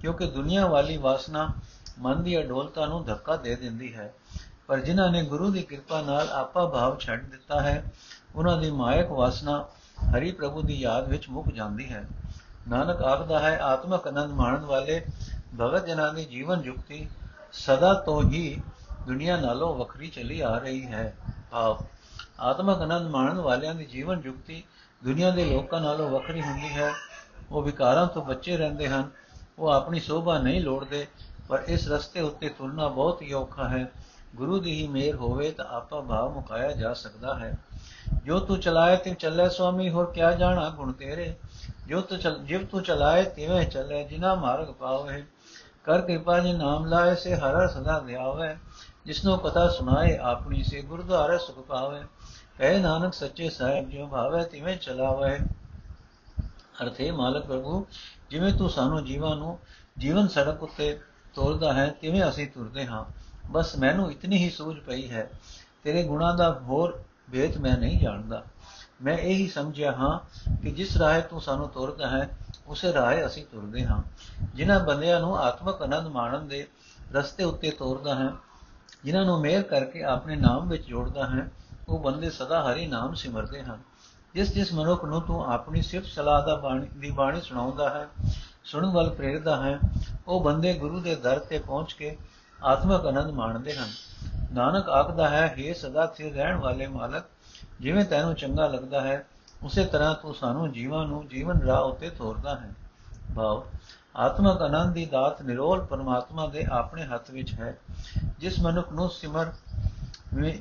ਕਿਉਂਕਿ 0.00 0.26
ਦੁਨੀਆ 0.26 0.66
ਵਾਲੀ 0.66 0.96
ਵਾਸਨਾ 0.96 1.48
ਮਨ 1.98 2.22
ਦੀ 2.22 2.40
ਅਡੋਲਤਾ 2.40 2.86
ਨੂੰ 2.86 3.04
ਧੱਕਾ 3.04 3.36
ਦੇ 3.36 3.56
ਦਿੰਦੀ 3.56 3.94
ਹੈ। 3.94 4.14
ਪਰ 4.66 4.80
ਜਿਨ੍ਹਾਂ 4.80 5.10
ਨੇ 5.10 5.22
ਗੁਰੂ 5.22 5.50
ਦੀ 5.50 5.62
ਕਿਰਪਾ 5.62 6.02
ਨਾਲ 6.02 6.28
ਆਪਾ 6.28 6.66
ਭਾਵ 6.66 6.98
ਛੱਡ 6.98 7.30
ਦਿੱਤਾ 7.30 7.60
ਹੈ, 7.60 7.92
ਉਹਨਾਂ 8.36 8.56
ਦੀ 8.56 8.70
ਮਾਇਕ 8.70 9.10
ਵਾਸਨਾ 9.10 9.66
ਹਰੀ 10.16 10.32
ਪ੍ਰਭੂ 10.32 10.62
ਦੀ 10.62 10.80
ਯਾਦ 10.80 11.08
ਵਿੱਚ 11.08 11.28
ਮੁੱਕ 11.28 11.48
ਜਾਂਦੀ 11.48 11.92
ਹੈ। 11.92 12.08
ਨਾਨਕ 12.68 13.02
ਆਖਦਾ 13.02 13.38
ਹੈ, 13.38 13.58
ਆਤਮਕ 13.58 14.06
ਆਨੰਦ 14.06 14.32
ਮਾਣਨ 14.32 14.60
ਵਾਲੇ 14.60 15.06
ਭਗਤ 15.60 15.86
ਜਨਾਂ 15.86 16.14
ਦੀ 16.14 16.24
ਜੀਵਨ 16.24 16.62
ਜੁਗਤੀ 16.62 17.08
ਸਦਾ 17.52 17.94
ਤੋਂ 17.94 18.22
ਹੀ 18.22 18.62
ਦੁਨੀਆ 19.06 19.36
ਨਾਲੋਂ 19.36 19.74
ਵੱਖਰੀ 19.74 20.08
ਚਲੀ 20.08 20.40
ਆ 20.40 20.58
ਰਹੀ 20.58 20.86
ਹੈ। 20.86 21.16
ਭਾਵ 21.50 21.78
ਆਤਮਕ 22.40 22.80
ਆਨੰਦ 22.80 23.10
ਮਾਣਨ 23.10 23.40
ਵਾਲਿਆਂ 23.40 23.74
ਦੀ 23.74 23.84
ਜੀਵਨ 23.84 24.20
ਜੁਗਤੀ 24.20 24.64
ਦੁਨੀਆ 25.04 25.30
ਦੇ 25.30 25.44
ਲੋਕਾਂ 25.44 25.80
ਨਾਲੋਂ 25.80 26.10
ਵੱਖਰੀ 26.10 26.42
ਹੁੰਦੀ 26.42 26.68
ਹੈ। 26.68 26.92
ਉਹ 27.50 27.62
ਵਿਕਾਰਾਂ 27.62 28.06
ਤੋਂ 28.06 28.24
ਬਚੇ 28.24 28.56
ਰਹਿੰਦੇ 28.56 28.88
ਹਨ। 28.88 29.10
ਉਹ 29.58 29.68
ਆਪਣੀ 29.68 30.00
ਸੋਭਾ 30.00 30.38
ਨਹੀਂ 30.38 30.60
ਲੋੜਦੇ। 30.60 31.06
ਪਰ 31.52 31.62
ਇਸ 31.68 31.88
ਰਸਤੇ 31.88 32.20
ਉੱਤੇ 32.20 32.48
ਤੁਰਨਾ 32.48 32.88
ਬਹੁਤ 32.88 33.22
ਹੀ 33.22 33.32
ਔਖਾ 33.32 33.68
ਹੈ। 33.68 33.92
ਗੁਰੂ 34.36 34.60
ਦੀ 34.60 34.82
ਹੀ 34.82 34.88
ਮਿਹਰ 34.88 35.16
ਹੋਵੇ 35.16 35.50
ਤਾਂ 35.50 35.64
ਆਪਾ 35.64 36.00
ਭਾਵ 36.00 36.32
ਮੁਕਾਇਆ 36.32 36.72
ਜਾ 36.72 36.94
ਸਕਦਾ 36.94 37.38
ਹੈ। 37.38 37.58
ਜੋ 38.24 38.40
ਤੂੰ 38.40 38.60
ਚਲਾਏ 38.60 38.96
ਤੇ 38.96 39.14
ਚੱਲੇ 39.14 39.50
ਸੁਆਮੀ, 39.50 39.90
ਹੋਰ 39.90 40.12
ਕਿਆ 40.12 40.32
ਜਾਣਾ 40.32 40.68
ਗੁਣ 40.68 40.92
ਤੇਰੇ? 40.92 41.36
ਜੋ 41.86 42.00
ਤੂੰ 42.00 42.18
ਚਲ 42.18 42.38
ਜਿਵ 42.38 42.66
ਤੂੰ 42.66 42.82
ਚਲਾਏ 42.82 43.24
ਤਿਵੇਂ 43.24 43.66
ਚੱਲੇ, 43.66 44.04
ਜਿਨਾ 44.04 44.34
ਮਾਰਗ 44.34 44.66
ਪਾਵੇ। 44.66 45.24
ਕਰ 45.84 46.00
ਕਿਰਪਾ 46.00 46.38
ਜੀ 46.38 46.52
ਨਾਮ 46.52 46.86
ਲਾਏ, 46.86 47.14
ਸੇ 47.14 47.36
ਹਰ 47.36 47.68
ਸਦਾ 47.68 48.00
ਧਿਆਵੇ 48.00 48.56
ਜਿਸਨੂੰ 49.06 49.38
ਕਥਾ 49.38 49.68
ਸੁਣਾਏ, 49.68 50.16
ਆਪਣੀ 50.16 50.62
ਸੇ 50.62 50.82
ਗੁਰਦੁਆਰੇ 50.82 51.38
ਸੁਖ 51.38 51.66
ਪਾਵੇ। 51.66 52.00
ਕਹੇ 52.58 52.78
ਨਾਨਕ 52.78 53.14
ਸੱਚੇ 53.14 53.50
ਸਾਹਿਬ, 53.50 53.90
ਜਿਉ 53.90 54.06
ਭਾਵੇ 54.06 54.44
ਤਿਵੇਂ 54.44 54.76
ਚਲਾਵੇ। 54.76 55.38
ਅਰਥੇ 56.82 57.10
ਮਾਲਕ 57.10 57.46
ਪ੍ਰਭੂ, 57.46 57.86
ਜਿਵੇਂ 58.30 58.52
ਤੂੰ 58.52 58.70
ਸਾਨੂੰ 58.70 59.04
ਜੀਵਾਂ 59.04 59.36
ਨੂੰ 59.36 59.58
ਜੀਵਨ 59.98 60.28
ਸੜਕ 60.28 60.62
ਉੱਤੇ 60.62 61.00
ਤੋਰਦਾ 61.34 61.72
ਹੈ 61.72 61.94
ਤਿਵੇਂ 62.00 62.28
ਅਸੀਂ 62.28 62.48
ਤੁਰਦੇ 62.48 62.86
ਹਾਂ? 62.86 63.04
ਬਸ 63.50 63.76
ਮੈਨੂੰ 63.76 64.12
ਇਤਨੀ 64.12 64.36
ਹੀ 64.36 64.50
ਸੂਝ 64.50 64.78
ਪਈ 64.78 65.10
ਹੈ। 65.10 65.30
ਤੇਰੇ 65.84 66.02
ਗੁਣਾ 66.02 66.36
ਦਾ 66.36 66.52
ਹੋਰ 66.52 67.02
ਵੇਤ 67.30 67.58
ਮੈਂ 67.58 67.78
ਨਹੀਂ 67.78 68.00
ਜਾਣਦਾ। 68.00 68.44
ਮੈਂ 69.02 69.18
ਇਹ 69.18 69.34
ਹੀ 69.34 69.48
ਸਮਝਿਆ 69.48 69.92
ਹਾਂ 69.92 70.18
ਕਿ 70.62 70.70
ਜਿਸ 70.70 70.96
ਰਾਹ 70.96 71.20
ਤੂੰ 71.20 71.40
ਸਾਨੂੰ 71.40 71.68
ਤੁਰਦਾ 71.68 72.08
ਹੈ, 72.08 72.38
ਉਸੇ 72.66 72.92
ਰਾਹ 72.92 73.26
ਅਸੀਂ 73.26 73.44
ਤੁਰਦੇ 73.52 73.86
ਹਾਂ। 73.86 74.02
ਜਿਨ੍ਹਾਂ 74.54 74.80
ਬੰਦਿਆਂ 74.80 75.20
ਨੂੰ 75.20 75.38
ਆਤਮਕ 75.38 75.82
ਆਨੰਦ 75.82 76.06
ਮਾਣਨ 76.06 76.48
ਦੇ 76.48 76.66
ਰਸਤੇ 77.12 77.44
ਉੱਤੇ 77.44 77.70
ਤੋਰਦਾ 77.70 78.14
ਹੈ, 78.14 78.28
ਜਿਨ੍ਹਾਂ 79.04 79.24
ਨੂੰ 79.24 79.40
ਮਿਹਰ 79.40 79.62
ਕਰਕੇ 79.62 80.02
ਆਪਣੇ 80.02 80.36
ਨਾਮ 80.36 80.68
ਵਿੱਚ 80.68 80.86
ਜੋੜਦਾ 80.86 81.26
ਹੈ, 81.26 81.50
ਉਹ 81.88 81.98
ਬੰਦੇ 81.98 82.30
ਸਦਾ 82.30 82.72
ਹਰੀ 82.72 82.86
ਨਾਮ 82.86 83.14
ਸਿਮਰਦੇ 83.14 83.62
ਹਨ। 83.62 83.78
ਜਿਸ 84.34 84.54
ਜਿਸ 84.54 84.72
ਮਨੁੱਖ 84.72 85.04
ਨੂੰ 85.04 85.22
ਤੂੰ 85.22 85.52
ਆਪਣੀ 85.52 85.82
ਸਿਫਤ 85.82 86.06
ਸਲਾਹ 86.06 86.46
ਦਾ 86.46 86.54
ਬਾਣੀ 86.54 86.86
ਦੀ 86.86 87.10
ਬਾਣੀ 87.10 87.40
ਸੁਣਾਉਂਦਾ 87.40 87.90
ਹੈ 87.90 88.08
ਸੁਣਨ 88.64 88.90
ਵੱਲ 88.90 89.10
ਪ੍ਰੇਰਦਾ 89.10 89.56
ਹੈ, 89.56 89.78
ਉਹ 90.28 90.42
ਬੰਦੇ 90.44 90.72
ਗੁਰੂ 90.74 91.00
ਦੇ 91.00 91.14
ਦਰ 91.14 91.38
ਤੇ 91.38 91.58
ਪਹੁੰਚ 91.58 91.92
ਕੇ 91.92 92.16
ਆਤਮਕ 92.58 93.06
ਆਨੰਦ 93.06 93.30
ਮਾਣਦੇ 93.30 93.74
ਹਨ। 93.74 93.88
ਨਾਨਕ 94.52 94.88
ਆਖਦਾ 94.88 95.28
ਹੈ 95.28 95.54
हे 95.58 95.74
ਸਦਾ 95.74 96.06
ਸਥਿਰ 96.06 96.32
ਰਹਿਣ 96.32 96.56
ਵਾਲੇ 96.56 96.86
ਮਾਲਕ, 96.86 97.24
ਜਿਵੇਂ 97.80 98.04
ਤੈਨੂੰ 98.04 98.34
ਚੰਗਾ 98.34 98.66
ਲੱਗਦਾ 98.66 99.00
ਹੈ, 99.00 99.24
ਉਸੇ 99.62 99.84
ਤਰ੍ਹਾਂ 99.84 100.14
ਤੂੰ 100.14 100.34
ਸਾਨੂੰ 100.34 100.72
ਜੀਵਾਂ 100.72 101.06
ਨੂੰ 101.06 101.26
ਜੀਵਨ 101.28 101.60
ਰਾਹ 101.60 101.82
ਉਤੇ 101.82 102.10
ਤੋਰਦਾ 102.10 102.54
ਹੈ। 102.56 102.72
ਭਾਵ, 103.36 103.62
ਆਤਮਕ 104.16 104.62
ਆਨੰਦ 104.62 104.94
ਦੀ 104.94 105.04
ਦਾਤ 105.06 105.42
ਨਿਰੋਲ 105.42 105.84
ਪਰਮਾਤਮਾ 105.84 106.46
ਦੇ 106.46 106.64
ਆਪਣੇ 106.72 107.04
ਹੱਥ 107.04 107.30
ਵਿੱਚ 107.30 107.52
ਹੈ, 107.54 107.76
ਜਿਸ 108.38 108.60
ਮਨੁੱਖ 108.60 108.92
ਨੂੰ 108.92 109.10
ਸਿਮਰ 109.10 109.52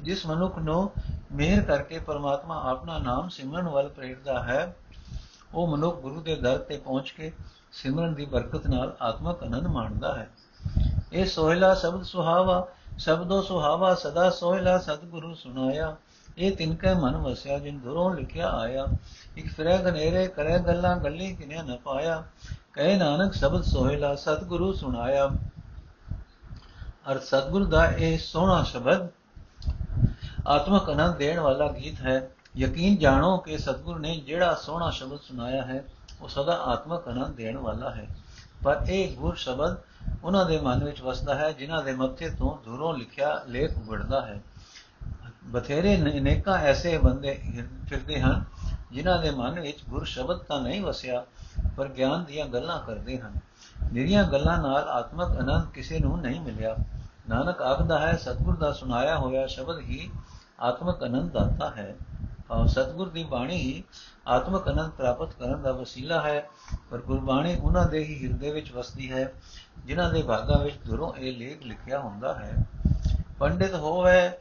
ਜਿਸ 0.04 0.26
ਮਨੁੱਖ 0.26 0.58
ਨੂੰ 0.58 0.92
ਮਿਹਰ 1.32 1.62
ਕਰਕੇ 1.62 2.00
ਪਰਮਾਤਮਾ 2.00 2.62
ਆਪਣਾ 2.72 2.98
ਨਾਮ 2.98 3.30
ਸਿਮਰਨ 3.30 3.68
ਵੱਲ 3.70 3.90
ਪ੍ਰੇਰਦਾ 3.90 4.42
ਹੈ, 4.44 4.76
ਉਹ 5.54 5.68
ਮਨੁੱਖ 5.68 6.00
ਗੁਰੂ 6.00 6.22
ਦੇ 6.22 6.36
ਦਰ 6.36 6.58
ਤੇ 6.58 6.78
ਪਹੁੰਚ 6.78 7.12
ਕੇ 7.12 7.32
ਸਿਮਰਨ 7.72 8.14
ਦੀ 8.14 8.26
ਬਰਕਤ 8.26 8.68
ਨਾਲ 8.68 8.96
ਆਤਮਕ 9.02 9.44
ਆਨੰਦ 9.44 9.68
ਮਾਣਦਾ 9.68 10.16
ਹੈ। 10.16 10.30
ਇਹ 11.14 11.26
ਸੋਹਿਲਾ 11.26 11.74
ਸ਼ਬਦ 11.74 12.04
ਸੁਹਾਵਾ, 12.04 12.68
ਸ਼ਬਦੋ 12.98 13.42
ਸੁਹਾਵਾ 13.42 13.94
ਸਦਾ 13.96 14.30
ਸੋਹਿਲਾ 14.30 14.78
ਸਤਿਗੁਰੂ 14.78 15.34
ਸੁਨਾਇਆ 15.34 15.96
ਇਹ 16.38 16.56
ਤਿਨ 16.56 16.76
ਕੈ 16.76 16.94
ਮਨ 16.94 17.18
ਵਸਿਆ, 17.18 17.60
ਜਿਨ 17.60 17.80
ਦੁਰੋਂ 17.80 18.16
ਲਿਖਿਆ 18.16 18.50
ਆਇਆ। 18.50 18.86
ਇਕ 19.38 19.48
ਫਿਰੇ 19.54 19.78
ਗਨੇਰੇ 19.78 20.28
ਕਰੇ 20.28 20.60
ਗੱਲਾਂ, 20.60 20.98
ਗੱਲੀ 20.98 21.36
ਕਿਨੇ 21.36 21.62
ਨ 21.62 21.78
ਪਾਇਆ। 21.78 22.24
ਕਹੇ 22.74 22.98
ਨਾਨਕ, 22.98 23.34
ਸ਼ਬਦ 23.34 23.62
ਸੋਹਿਲਾ 23.62 24.16
ਸਤਿਗੁਰੂ 24.16 24.74
ਸੁਨਾਇਆ 24.74 25.30
ਅਰ 27.12 27.20
ਸਤਿਗੁਰ 27.20 27.66
ਦਾ 27.66 27.86
ਇਹ 27.86 28.18
ਸੋਹਣਾ 28.18 28.64
ਸ਼ਬਦ 28.64 29.08
ਆਤਮਕ 30.48 30.90
ਆਨੰਦ 30.90 31.16
ਦੇਣ 31.16 31.40
ਵਾਲਾ 31.40 31.68
ਗੀਤ 31.68 32.02
ਹੈ। 32.02 32.30
ਯਕੀਨ 32.58 32.96
ਜਾਣੋ 32.98 33.38
ਕਿ 33.38 33.58
ਸਤਿਗੁਰ 33.58 34.00
ਨੇ 34.00 34.18
ਜਿਹੜਾ 34.18 34.54
ਸੋਹਣਾ 34.54 34.90
ਸ਼ਬਦ 34.90 35.20
ਸੁਨਾਇਆ 35.20 35.62
ਹੈ 35.62 35.86
ਉਹ 36.22 36.28
ਸਦਾ 36.28 36.54
ਆਤਮਕ 36.54 37.08
ਆਨੰਦ 37.08 37.36
ਦੇਣ 37.36 37.58
ਵਾਲਾ 37.58 37.92
ਹੈ। 37.92 38.08
ਪਰ 38.64 38.86
ਇਹ 38.90 39.18
ਗੁਰ 39.18 39.36
ਸ਼ਬਦ 39.36 39.78
ਉਹਨਾਂ 40.24 40.46
ਦੇ 40.46 40.60
ਮਨ 40.60 40.84
ਵਿੱਚ 40.84 41.02
ਵਸਦਾ 41.02 41.36
ਹੈ, 41.36 41.52
ਜਿਨ੍ਹਾਂ 41.52 41.84
ਦੇ 41.84 41.94
ਮੱਥੇ 41.94 42.30
ਤੋਂ 42.30 42.58
ਦੂਰੋਂ 42.66 42.98
ਲਿਖਿਆ 42.98 43.42
ਲੇਖ 43.48 43.78
ਉਗੜਦਾ 43.78 44.22
ਹੈ। 44.22 44.42
ਬਥੇਰੇ 45.44 46.02
ਅਨੇਕਾਂ 46.02 46.58
ਐਸੇ 46.58 46.98
ਬੰਦੇ 46.98 47.42
ਫਿਰਦੇ 47.90 48.22
ਹਨ, 48.22 48.44
ਜਿਨ੍ਹਾਂ 48.92 49.22
ਦੇ 49.22 49.32
ਮਨ 49.32 49.60
ਵਿੱਚ 49.60 49.78
ਗੁਰ 49.90 50.06
ਸ਼ਬਦ 50.06 50.38
ਤਾਂ 50.38 50.62
ਨਹੀਂ 50.62 50.82
ਵਸਿਆ, 50.82 51.26
ਪਰ 51.78 51.88
ਗਿਆਨ 51.88 52.24
ਦੀਆਂ 52.24 52.46
ਗੱਲਾਂ 52.46 52.80
ਕਰਦੇ 52.80 53.18
ਹਨ। 53.18 53.34
ਨਿਰੀਆਂ 53.94 54.24
ਗੱਲਾਂ 54.24 54.58
ਨਾਲ 54.58 54.84
ਆਤਮਕ 54.90 55.40
ਅਨੰਦ 55.40 55.66
ਕਿਸੇ 55.74 56.00
ਨੂੰ 56.00 56.22
ਨਹੀਂ 56.22 56.42
ਮਿਲਿਆ। 56.42 56.76
ਨਾਨਕ 57.30 57.62
ਆਖਦਾ 57.62 58.00
ਹੈ, 58.00 58.14
ਸਤਿਗੁਰ 58.14 58.56
ਦਾ 58.56 58.72
ਸੁਣਾਇਆ 58.72 59.18
ਹੋਇਆ 59.18 59.48
ਸ਼ਬਦ 59.48 59.80
ਹੀ 59.80 60.12
ਆਤਮਕ 60.60 61.04
ਅਨੰਦ 61.04 61.32
ਦਾਤਾ 61.32 61.70
ਹੈ। 61.70 61.96
ਔਰ 61.96 62.11
ਸਤਿਗੁਰ 62.68 63.10
ਦੀ 63.10 63.24
ਬਾਣੀ 63.24 63.56
ਹੀ 63.56 63.84
ਆਤਮਕ 64.28 64.70
ਅਨੰਦ 64.70 64.92
ਪ੍ਰਾਪਤ 64.92 65.34
ਕਰਨ 65.34 65.62
ਦਾ 65.62 65.72
ਵਸੀਲਾ 65.72 66.22
ਹੈ, 66.22 66.50
ਪਰ 66.92 66.98
ਗੁਰਬਾਣੀ 66.98 67.56
ਉਹਨਾਂ 67.56 67.86
ਦੇ 67.86 68.04
ਹੀ 68.04 68.28
ਹਿਰਦੇ 68.28 68.52
ਵਿੱਚ 68.52 68.72
ਵਸਦੀ 68.72 69.12
ਹੈ, 69.12 69.34
ਜਿਨ੍ਹਾਂ 69.86 70.14
ਦੇ 70.14 70.22
ਭਾਗਾਂ 70.22 70.60
ਵਿੱਚ 70.60 70.76
ਦੁਰੋਂ 70.86 71.14
ਇਹ 71.14 71.38
ਲੇਖ 71.38 71.64
ਲਿਖਿਆ 71.64 72.00
ਹੁੰਦਾ 72.00 72.34
ਹੈ। 72.34 72.66
ਪੰਡਿਤ 73.40 73.76
ਹੋਵੇ, 73.76 74.32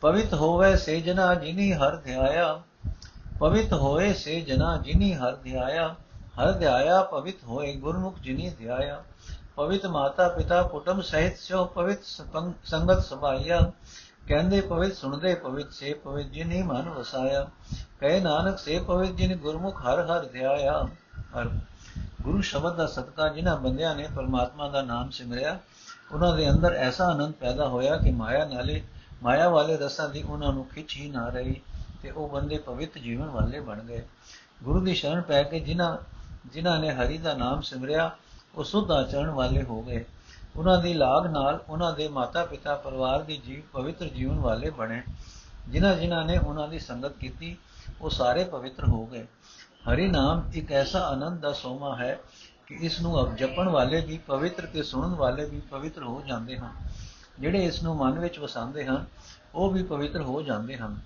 ਪਵਿੱਤ 0.00 0.34
ਹੋਵੇ 0.34 0.76
ਸੇ 0.76 1.00
ਜਨਾ 1.00 1.34
ਜਿਨੀ 1.34 1.72
ਹਰ 1.72 1.96
ਧਿਆਇਆ। 1.96 2.62
ਪਵਿੱਤ 3.40 3.72
ਹੋਏ 3.72 4.12
ਸੇ 4.12 4.40
ਜਨਾ 4.40 4.76
ਜਿਨੀ 4.76 5.14
ਹਰ 5.14 5.36
ਧਿਆਇਆ। 5.36 5.94
ਹਰ 6.40 6.52
ਧਿਆਇਆ 6.52 7.02
ਪਵਿੱਤ 7.02 7.44
ਹੋਏ 7.44 7.74
ਗੁਰਮੁਖ 7.76 8.18
ਜਿਨੀ 8.18 8.50
ਧਿਆਇਆ। 8.50 9.02
ਪਵਿੱਤ 9.56 9.86
ਮਾਤਾ 9.86 10.28
ਪਿਤਾ 10.28 10.62
ਕੁਟੰਬ 10.62 11.00
ਸਹਿਤ 11.02 11.38
ਸੋ 11.38 11.64
ਪਵਿੱਤ 11.64 12.04
ਸੰਗਤ 12.64 13.04
ਸਭਾਇਆ 13.04 13.72
ਕਹਿੰਦੇ 14.28 14.60
ਪਵਿੱਤ 14.60 14.94
ਸੁਣਦੇ 14.94 15.34
ਪਵਿੱਤ 15.34 15.72
ਸੇ 15.72 15.94
ਪਵਿੱਤ 15.94 16.28
ਜਿਨੀ 16.28 16.62
ਮਨ 16.62 16.88
ਵਸਾਇਆ। 16.88 17.48
ਕਹੇ 18.00 18.20
ਨਾਨਕ, 18.20 18.58
ਸੇ 18.58 18.78
ਪਵਿੱਤ 18.78 19.16
ਜਿਨ 19.16 19.36
ਗੁਰਮੁਖ 19.36 19.80
ਹਰ 19.80 20.06
ਹਰ 20.06 20.24
ਧਿਆਇਆ। 20.24 20.88
ਹਰ 21.38 21.50
ਗੁਰੂ 22.22 22.40
ਸ਼ਬਦ 22.40 22.76
ਦਾ 22.76 22.86
ਸਦਕਾ 22.86 23.28
ਜਿਨ੍ਹਾਂ 23.28 23.56
ਬੰਦਿਆਂ 23.56 23.94
ਨੇ 23.94 24.08
ਪਰਮਾਤਮਾ 24.16 24.68
ਦਾ 24.68 24.82
ਨਾਮ 24.82 25.10
ਸਿਮਰਿਆ, 25.10 25.58
ਉਹਨਾਂ 26.12 26.36
ਦੇ 26.36 26.50
ਅੰਦਰ 26.50 26.72
ਐਸਾ 26.72 27.06
ਆਨੰਦ 27.06 27.34
ਪੈਦਾ 27.34 27.68
ਹੋਇਆ 27.68 27.96
ਕਿ 27.96 28.10
ਮਾਇਆ 28.10 28.44
ਨਾਲੇ, 28.44 28.82
ਮਾਇਆ 29.22 29.48
ਵਾਲੇ 29.48 29.76
ਰਸਾਂ 29.76 30.08
ਦੀ 30.08 30.22
ਉਹਨਾਂ 30.22 30.52
ਨੂੰ 30.52 30.64
ਖਿੱਚ 30.64 30.96
ਹੀ 30.96 31.10
ਨਾ 31.10 31.28
ਰਹੀ 31.28 31.60
ਤੇ 32.02 32.10
ਉਹ 32.10 32.28
ਬੰਦੇ 32.28 32.58
ਪਵਿੱਤ 32.58 32.98
ਜੀਵਨ 32.98 33.26
ਵਾਲੇ 33.26 33.60
ਬਣ 33.60 33.80
ਗਏ। 33.80 34.02
ਗੁਰੂ 34.62 34.80
ਦੀ 34.80 34.94
ਸ਼ਰਨ 34.94 35.20
ਪੈ 35.20 35.42
ਕੇ 35.42 35.60
ਜਿਨ੍ਹਾਂ 35.60 35.96
ਜਿਨ੍ਹਾਂ 36.46 36.80
ਨੇ 36.80 36.92
ਹਰੀ 36.92 37.18
ਦਾ 37.18 37.34
ਨਾਮ 37.34 37.60
ਸਿਮਰਿਆ, 37.60 38.16
ਉਹ 38.54 38.64
ਸੁਧ 38.64 38.90
ਆਚਰਣ 38.90 39.30
ਵਾਲੇ 39.30 39.62
ਹੋ 39.62 39.82
ਗਏ। 39.82 40.04
ਉਹਨਾਂ 40.56 40.82
ਦੀ 40.82 40.94
ਲਾਗ 40.94 41.26
ਨਾਲ 41.26 41.64
ਉਹਨਾਂ 41.68 41.92
ਦੇ 41.92 42.08
ਮਾਤਾ-ਪਿਤਾ, 42.08 42.74
ਪਰਿਵਾਰ 42.74 43.22
ਦੀ 43.22 43.36
ਜੀਵ, 43.36 43.60
ਪਵਿੱਤਰ 43.72 44.06
ਜੀਵਨ 44.06 44.38
ਵਾਲੇ 44.38 44.70
ਬਣੇ। 44.70 45.02
ਜਿਨ੍ਹਾਂ 45.68 45.94
ਜਿਨ੍ਹਾਂ 45.94 46.24
ਨੇ 46.24 46.38
ਉਹਨਾਂ 46.38 46.68
ਦੀ 46.68 46.78
ਸੰਗਤ 46.78 47.12
ਕੀਤੀ, 47.12 47.56
ਉਹ 48.00 48.10
ਸਾਰੇ 48.10 48.44
ਪਵਿੱਤਰ 48.44 48.84
ਹੋ 48.88 49.06
ਗਏ। 49.06 49.26
ਹਰੀ 49.90 50.08
ਨਾਮ 50.08 50.50
ਇੱਕ 50.54 50.72
ਐਸਾ 50.72 51.00
ਆਨੰਦ 51.00 51.40
ਦਾ 51.40 51.52
ਸੋਮਾ 51.52 51.96
ਹੈ 51.96 52.18
ਕਿ 52.66 52.74
ਇਸ 52.74 53.00
ਨੂੰ 53.00 53.20
ਅਬ 53.20 53.36
ਜਪਣ 53.36 53.68
ਵਾਲੇ 53.68 54.00
ਵੀ, 54.00 54.18
ਪਵਿੱਤਰ 54.18 54.66
ਤੇ 54.66 54.82
ਸੁਣਨ 54.82 55.14
ਵਾਲੇ 55.14 55.44
ਵੀ 55.44 55.60
ਪਵਿੱਤਰ 55.60 56.02
ਹੋ 56.02 56.22
ਜਾਂਦੇ 56.26 56.56
ਹਨ। 56.56 56.70
ਜਿਹੜੇ 57.40 57.64
ਇਸ 57.64 57.82
ਨੂੰ 57.82 57.96
ਮਨ 57.96 58.18
ਵਿੱਚ 58.18 58.38
ਵਸਾਉਂਦੇ 58.38 58.84
ਹਨ, 58.84 59.04
ਉਹ 59.54 59.70
ਵੀ 59.70 59.82
ਪਵਿੱਤਰ 59.82 60.20
ਹੋ 60.20 60.42
ਜਾਂਦੇ 60.42 60.76
ਹਨ। 60.76 61.00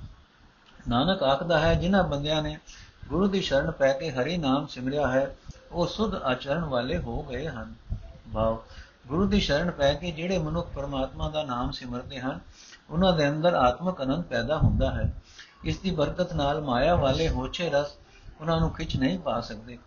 ਨਾਨਕ 0.88 1.22
ਆਖਦਾ 1.22 1.58
ਹੈ, 1.58 1.74
ਜਿਨ੍ਹਾਂ 1.74 2.04
ਬੰਦਿਆਂ 2.04 2.42
ਨੇ 2.42 2.58
ਗੁਰੂ 3.08 3.28
ਦੀ 3.28 3.40
ਸ਼ਰਨ 3.40 3.70
ਪੈ 3.70 3.92
ਕੇ 3.92 4.10
ਹਰੀ 4.10 4.36
ਨਾਮ 4.36 4.66
ਸਿਮਰਿਆ 4.66 5.08
ਹੈ, 5.08 5.36
ਉਹ 5.72 5.86
ਸੁਧ 5.86 6.14
ਆਚਰਣ 6.14 6.64
ਵਾਲੇ 6.64 6.98
ਹੋ 6.98 7.22
ਗਏ 7.22 7.48
ਹਨ। 7.48 7.74
ਭਾਵ 8.34 8.58
ਗੁਰੂ 9.10 9.26
ਦੀ 9.26 9.40
ਸ਼ਰਨ 9.40 9.70
ਪੈ 9.70 9.94
ਕੇ 9.94 10.10
ਜਿਹੜੇ 10.10 10.38
ਮਨੁੱਖ 10.38 10.70
ਪਰਮਾਤਮਾ 10.74 11.28
ਦਾ 11.28 11.42
ਨਾਮ 11.42 11.70
ਸਿਮਰਦੇ 11.70 12.20
ਹਨ, 12.20 12.40
ਉਹਨਾਂ 12.90 13.12
ਦੇ 13.12 13.28
ਅੰਦਰ 13.28 13.54
ਆਤਮਕ 13.54 14.02
ਅਨੰਦ 14.02 14.24
ਪੈਦਾ 14.24 14.58
ਹੁੰਦਾ 14.58 14.90
ਹੈ। 14.90 15.14
ਇਸ 15.64 15.78
ਦੀ 15.78 15.90
ਬਰਕਤ 15.90 16.32
ਨਾਲ 16.32 16.60
ਮਾਇਆ 16.60 16.94
ਵਾਲੇ 16.94 17.28
ਹੋਛੇ 17.28 17.70
ਰਸ 17.70 17.86
ਉਹਨਾਂ 18.40 18.60
ਨੂੰ 18.60 18.70
ਖਿੱਚ 18.70 18.96
ਨਹੀਂ 18.96 19.18
ਪਾ 19.18 19.40
ਸਕਦੇ। 19.40 19.78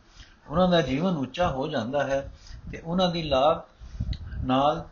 ਉਹਨਾਂ 0.50 0.68
ਦਾ 0.68 0.82
ਜੀਵਨ 0.82 1.18
ਉੱਚਾ 1.18 1.48
ਹੋ 1.48 1.68
ਜਾਂਦਾ 1.68 2.04
ਹੈ 2.04 2.32
ਤੇ 2.72 2.82
ਉਹਨਾਂ 2.86 3.12
ਦੀ 3.12 3.24
ਲਾਭ 3.24 3.62
ਨਾਲ 4.44 4.86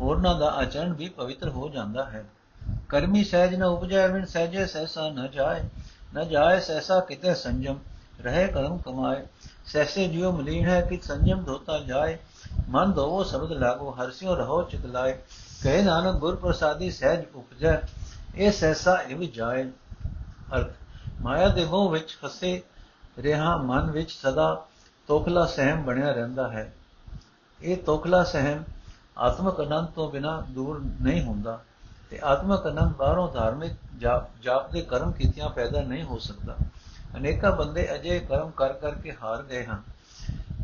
ਹੋਰਨਾਂ 0.00 0.38
ਦਾ 0.38 0.50
ਆਚਰਣ 0.50 0.92
ਵੀ 0.92 1.08
ਪਵਿੱਤਰ 1.08 1.48
ਹੋ 1.48 1.68
ਜਾਂਦਾ 1.68 2.04
ਹੈ। 2.04 2.24
ਕਰਮੀ 2.88 3.24
ਸਹਿਜ 3.24 3.54
ਨ 3.54 3.62
ਉਪਜੈ 3.62 4.08
ਵਿਣ 4.08 4.24
ਸਹਿਜੇ 4.24 4.66
ਸਹਿਸਾ 4.66 5.08
ਨ 5.08 5.28
ਜਾਏ। 5.30 5.62
ਨ 6.14 6.28
ਜਾਏ 6.28 6.60
ਸਹਿਸਾ 6.60 7.00
ਕਿਤੇ 7.00 7.34
ਸੰਜਮ, 7.34 7.78
ਰਹੇ 8.20 8.46
ਕਰਮ 8.46 8.78
ਕਮਾਏ। 8.78 9.26
ਸਹਿਸੇ 9.66 10.08
ਜਿਉ 10.08 10.32
ਮਲੀਨ 10.32 10.68
ਹੈ 10.68 10.80
ਕਿ 10.80 10.98
ਸੰਜਮ 11.02 11.44
ਧੋਤਾ 11.44 11.78
ਜਾਏ। 11.78 12.18
ਮਨ 12.68 12.92
ਦੋਵੋ 12.92 13.22
ਸ਼ਬਦ 13.24 13.52
ਲਾਗੋ 13.52 13.90
ਹਰਸਿਓ 13.92 14.34
ਰਹੋ, 14.34 14.62
ਚਿਤ 14.62 14.86
ਲਾਏ। 14.86 15.18
ਕਹੇ 15.62 15.82
ਨਾਨਕ 15.82 16.14
ਗੁਰ 16.14 16.36
ਪ੍ਰਸਾਦੀ 16.36 16.90
ਸਹਿਜ 16.90 17.24
ਉਪਜੈ, 17.34 17.76
ਇਹ 18.34 18.52
ਸਹਿਸਾ 18.52 18.96
ਇਹ 19.00 19.28
ਜਾਏ। 19.28 19.64
ਅਰਥ, 20.56 20.70
ਮਾਇਆ 21.20 21.48
ਦੇ 21.48 21.64
ਮੋਹ 21.64 21.90
ਵਿੱਚ 21.90 22.16
ਫਸੇ 22.22 22.62
ਰਿਹਾ 23.18 23.56
ਮਨ 23.56 23.90
ਵਿੱਚ 23.90 24.12
ਸਦਾ 24.12 24.64
ਤੋਖਲਾ 25.08 25.44
ਸਹਿਮ 25.46 25.82
ਬਣਿਆ 25.82 26.12
ਰਹਿੰਦਾ 26.12 26.50
ਹੈ। 26.52 26.72
ਇਹ 27.62 27.76
ਤੋਖਲਾ 27.76 28.22
ਸਹਿਮ 28.24 28.62
ਆਤਮਕ 29.18 29.60
ਅਨੰਦ 29.60 29.88
ਤੋਂ 29.88 30.10
ਬਿਨਾ 30.10 30.40
ਦੂਰ 30.50 30.80
ਨਹੀਂ 31.02 31.22
ਹੁੰਦਾ 31.22 31.58
ਤੇ 32.10 32.20
ਆਤਮਕ 32.24 32.66
ਅਨੰਦ 32.68 32.92
ਬਾਹਰੋਂ 32.92 33.28
ਧਾਰਮਿਕ 33.32 33.72
ਜਾਪ 34.42 34.70
ਦੇ 34.70 34.82
ਕਰਮ 34.82 35.12
ਕੀਤਿਆਂ 35.12 35.48
ਪੈਦਾ 35.48 35.80
ਨਹੀਂ 35.80 36.04
ਹੋ 36.04 36.18
ਸਕਦਾ। 36.18 36.56
ਅਨੇਕਾਂ 37.16 37.52
ਬੰਦੇ 37.52 37.94
ਅਜੇ 37.94 38.18
ਕਰਮ 38.20 38.50
ਕਰ, 38.50 38.72
ਕਰਕੇ 38.72 39.16
ਹਾਰ 39.22 39.42
ਗਏ 39.42 39.64
ਹਨ। 39.64 39.82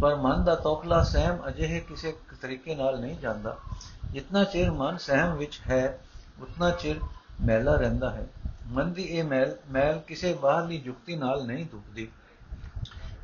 ਪਰ 0.00 0.14
ਮਨ 0.14 0.44
ਦਾ 0.44 0.54
ਤੋਖਲਾ 0.54 1.02
ਸਹਿਮ 1.02 1.49
ਅਜਿਹੇ 1.49 1.80
ਕਿਸੇ 1.80 2.16
ਤਰੀਕੇ 2.42 2.75
ਨਾਲ 2.75 3.00
ਨਹੀਂ 3.00 3.18
ਜਾਂਦਾ। 3.18 3.56
ਜਿੰਨਾ 4.11 4.44
ਚਿਰ 4.44 4.70
ਮਨ 4.70 4.96
ਸਹਿਮ 4.96 5.37
ਵਿੱਚ 5.37 5.61
ਹੈ, 5.68 5.99
ਉਤਨਾ 6.40 6.70
ਚਿਰ 6.70 6.96
ਮੈਲਾ 7.44 7.75
ਰਹਿੰਦਾ 7.75 8.11
ਹੈ। 8.11 8.26
ਮਨ 8.66 8.92
ਦੀ 8.92 9.02
ਇਹ 9.02 9.25
ਮੈਲ 9.25 9.56
ਮੈਲ 9.70 9.99
ਕਿਸੇ 9.99 10.35
ਬਾਹਰਲੀ 10.35 10.78
ਜੁਗਤੀ 10.78 11.16
ਨਾਲ 11.16 11.46
ਨਹੀਂ 11.46 11.66
ਦੁਖਦੀ। 11.66 12.08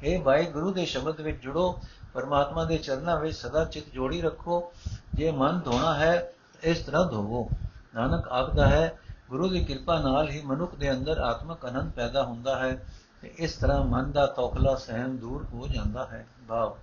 ਇਹ 0.03 0.23
ਭਾਈ 0.23 0.45
ਗੁਰੂ 0.45 0.73
ਦੇ 0.73 0.85
ਸ਼ਬਦ 0.85 1.21
ਵਿੱਚ 1.21 1.43
ਜੁੜੋ, 1.43 1.81
ਪਰਮਾਤਮਾ 2.15 2.65
ਦੇ 2.65 2.77
ਚਰਨਾਂ 2.77 3.21
ਵਿੱਚ 3.21 3.37
ਸਦਾ 3.37 3.65
ਚਿਤ 3.65 3.85
ਜੋੜੀ 3.93 4.23
ਰੱਖੋ। 4.23 4.73
ਜੇ 5.15 5.31
ਮਨ 5.31 5.61
ਧੋਣਾ 5.61 5.95
ਹੈ, 5.95 6.33
ਇਸ 6.63 6.79
ਤਰ੍ਹਾਂ 6.79 7.07
ਧੋਵੋ। 7.07 7.51
ਨਾਨਕ 7.95 8.29
ਆਖਦਾ 8.29 8.67
ਹੈ, 8.67 8.99
ਗੁਰੂ 9.31 9.49
ਦੀ 9.49 9.65
ਕਿਰਪਾ 9.65 9.99
ਨਾਲ 9.99 10.31
ਹੀ 10.31 10.43
ਮਨੁੱਖ 10.45 10.75
ਦੇ 10.75 10.93
ਅੰਦਰ 10.93 11.19
ਆਤਮਕ 11.19 11.69
ਅਨੰਦ 11.69 11.93
ਪੈਦਾ 11.93 12.25
ਹੁੰਦਾ 12.25 12.59
ਹੈ। 12.59 12.71
ਤੇ 12.75 12.87
ਇਸ 13.25 13.53
ਤਰ੍ਹਾਂ 13.53 13.85
ਮਨ 13.85 14.13
ਦਾ 14.13 14.27
ਤੋਖਲਾ 14.27 14.75
ਸਹਿਮ 14.75 15.17
ਦੂਰ 15.17 15.47
ਹੋ 15.53 15.67
ਜਾਂਦਾ 15.67 16.07
ਹੈ, 16.07 16.27
ਭਾਵ। 16.49 16.77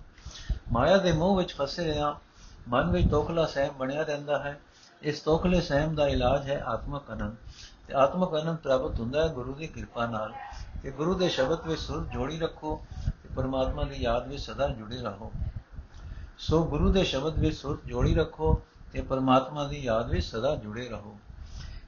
ਮਾਇਆ 0.72 0.96
ਦੇ 0.96 1.12
ਮੋਹ 1.12 1.36
ਵਿੱਚ 1.36 1.54
ਫਸੇ 1.54 1.84
ਰਿਹਾ 1.84 2.20
ਮਨ 2.68 2.90
ਵਿੱਚ 2.90 3.10
ਤੋਖਲਾ 3.10 3.46
ਸਹਿਮ 3.46 3.72
ਬਣਿਆ 3.72 4.02
ਰਹਿੰਦਾ 4.02 4.38
ਹੈ। 4.38 4.60
ਇਸ 5.02 5.20
ਤੋਖਲੇ 5.20 5.60
ਸਹਿਮ 5.60 5.94
ਦਾ 5.94 6.08
ਇਲਾਜ 6.08 6.50
ਹੈ 6.50 6.62
ਆਤਮਕ 6.66 7.02
ਅਨੰਦ 7.12 7.36
ਤੇ 7.88 7.94
ਆਤਮਕ 7.94 8.42
ਅਨੰਦ 8.42 8.56
ਪ੍ਰਾਪਤ 8.56 9.00
ਹੁੰਦਾ 9.00 9.28
ਹੈ 9.28 9.32
ਗੁਰੂ 9.32 9.54
ਦੀ 9.54 9.66
ਕਿਰਪਾ 9.66 10.06
ਨਾਲ। 10.06 10.32
ਤੇ 10.82 10.90
ਗੁਰੂ 10.90 11.14
ਦੇ 11.14 11.28
ਸ਼ਬਦ 11.28 11.66
ਵਿੱਚ 11.66 11.80
ਸੁਰ 11.80 12.06
ਜੋੜੀ 12.06 12.38
ਰੱਖੋ 12.38 12.84
ਤੇ 13.22 13.28
ਪਰਮਾਤਮਾ 13.36 13.84
ਦੀ 13.84 13.96
ਯਾਦ 13.96 14.28
ਵਿੱਚ 14.28 14.42
ਸਦਾ 14.42 14.68
ਜੁੜੇ 14.68 14.96
ਰਹੋ। 14.96 15.32
ਸੋ 16.38 16.64
ਗੁਰੂ 16.64 16.92
ਦੇ 16.92 17.04
ਸ਼ਬਦ 17.04 17.38
ਵਿੱਚ 17.38 17.56
ਸੁਰ 17.56 17.80
ਜੋੜੀ 17.86 18.14
ਰੱਖੋ 18.14 18.62
ਤੇ 18.92 19.02
ਪਰਮਾਤਮਾ 19.02 19.64
ਦੀ 19.64 19.78
ਯਾਦ 19.78 20.10
ਵਿੱਚ 20.10 20.26
ਸਦਾ 20.26 20.56
ਜੁੜੇ 20.56 20.88
ਰਹੋ। 20.88 21.18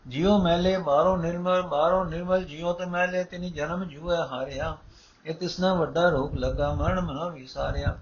ਜਿਉ 0.06 0.38
ਮੈਲੇ 0.38 0.78
ਬਾਹਰੋਂ 0.78 1.18
ਨਿਰਮਲ 1.18 1.62
ਬਾਹਰੋਂ 1.62 2.04
ਨਿਰਮਲ 2.04 2.44
ਜਿਉ 2.44 2.72
ਤੇ 2.72 2.84
ਮੈਲੇ 2.84 3.24
ਤਿਨੀ 3.24 3.50
ਜਨਮ 3.50 3.84
ਜੂਏ 3.84 4.16
ਹਾਰਿਆ। 4.16 4.76
ਇਹ 5.24 5.34
ਤਿਸਨਾ 5.34 5.74
ਵੱਡਾ 5.74 6.08
ਰੋਗ 6.08 6.34
ਲਗਾ, 6.34 6.74
ਮਰਨ 6.74 7.00
ਮਨੋ 7.00 7.30
ਵਿਸਾਰਿਆ 7.30 7.98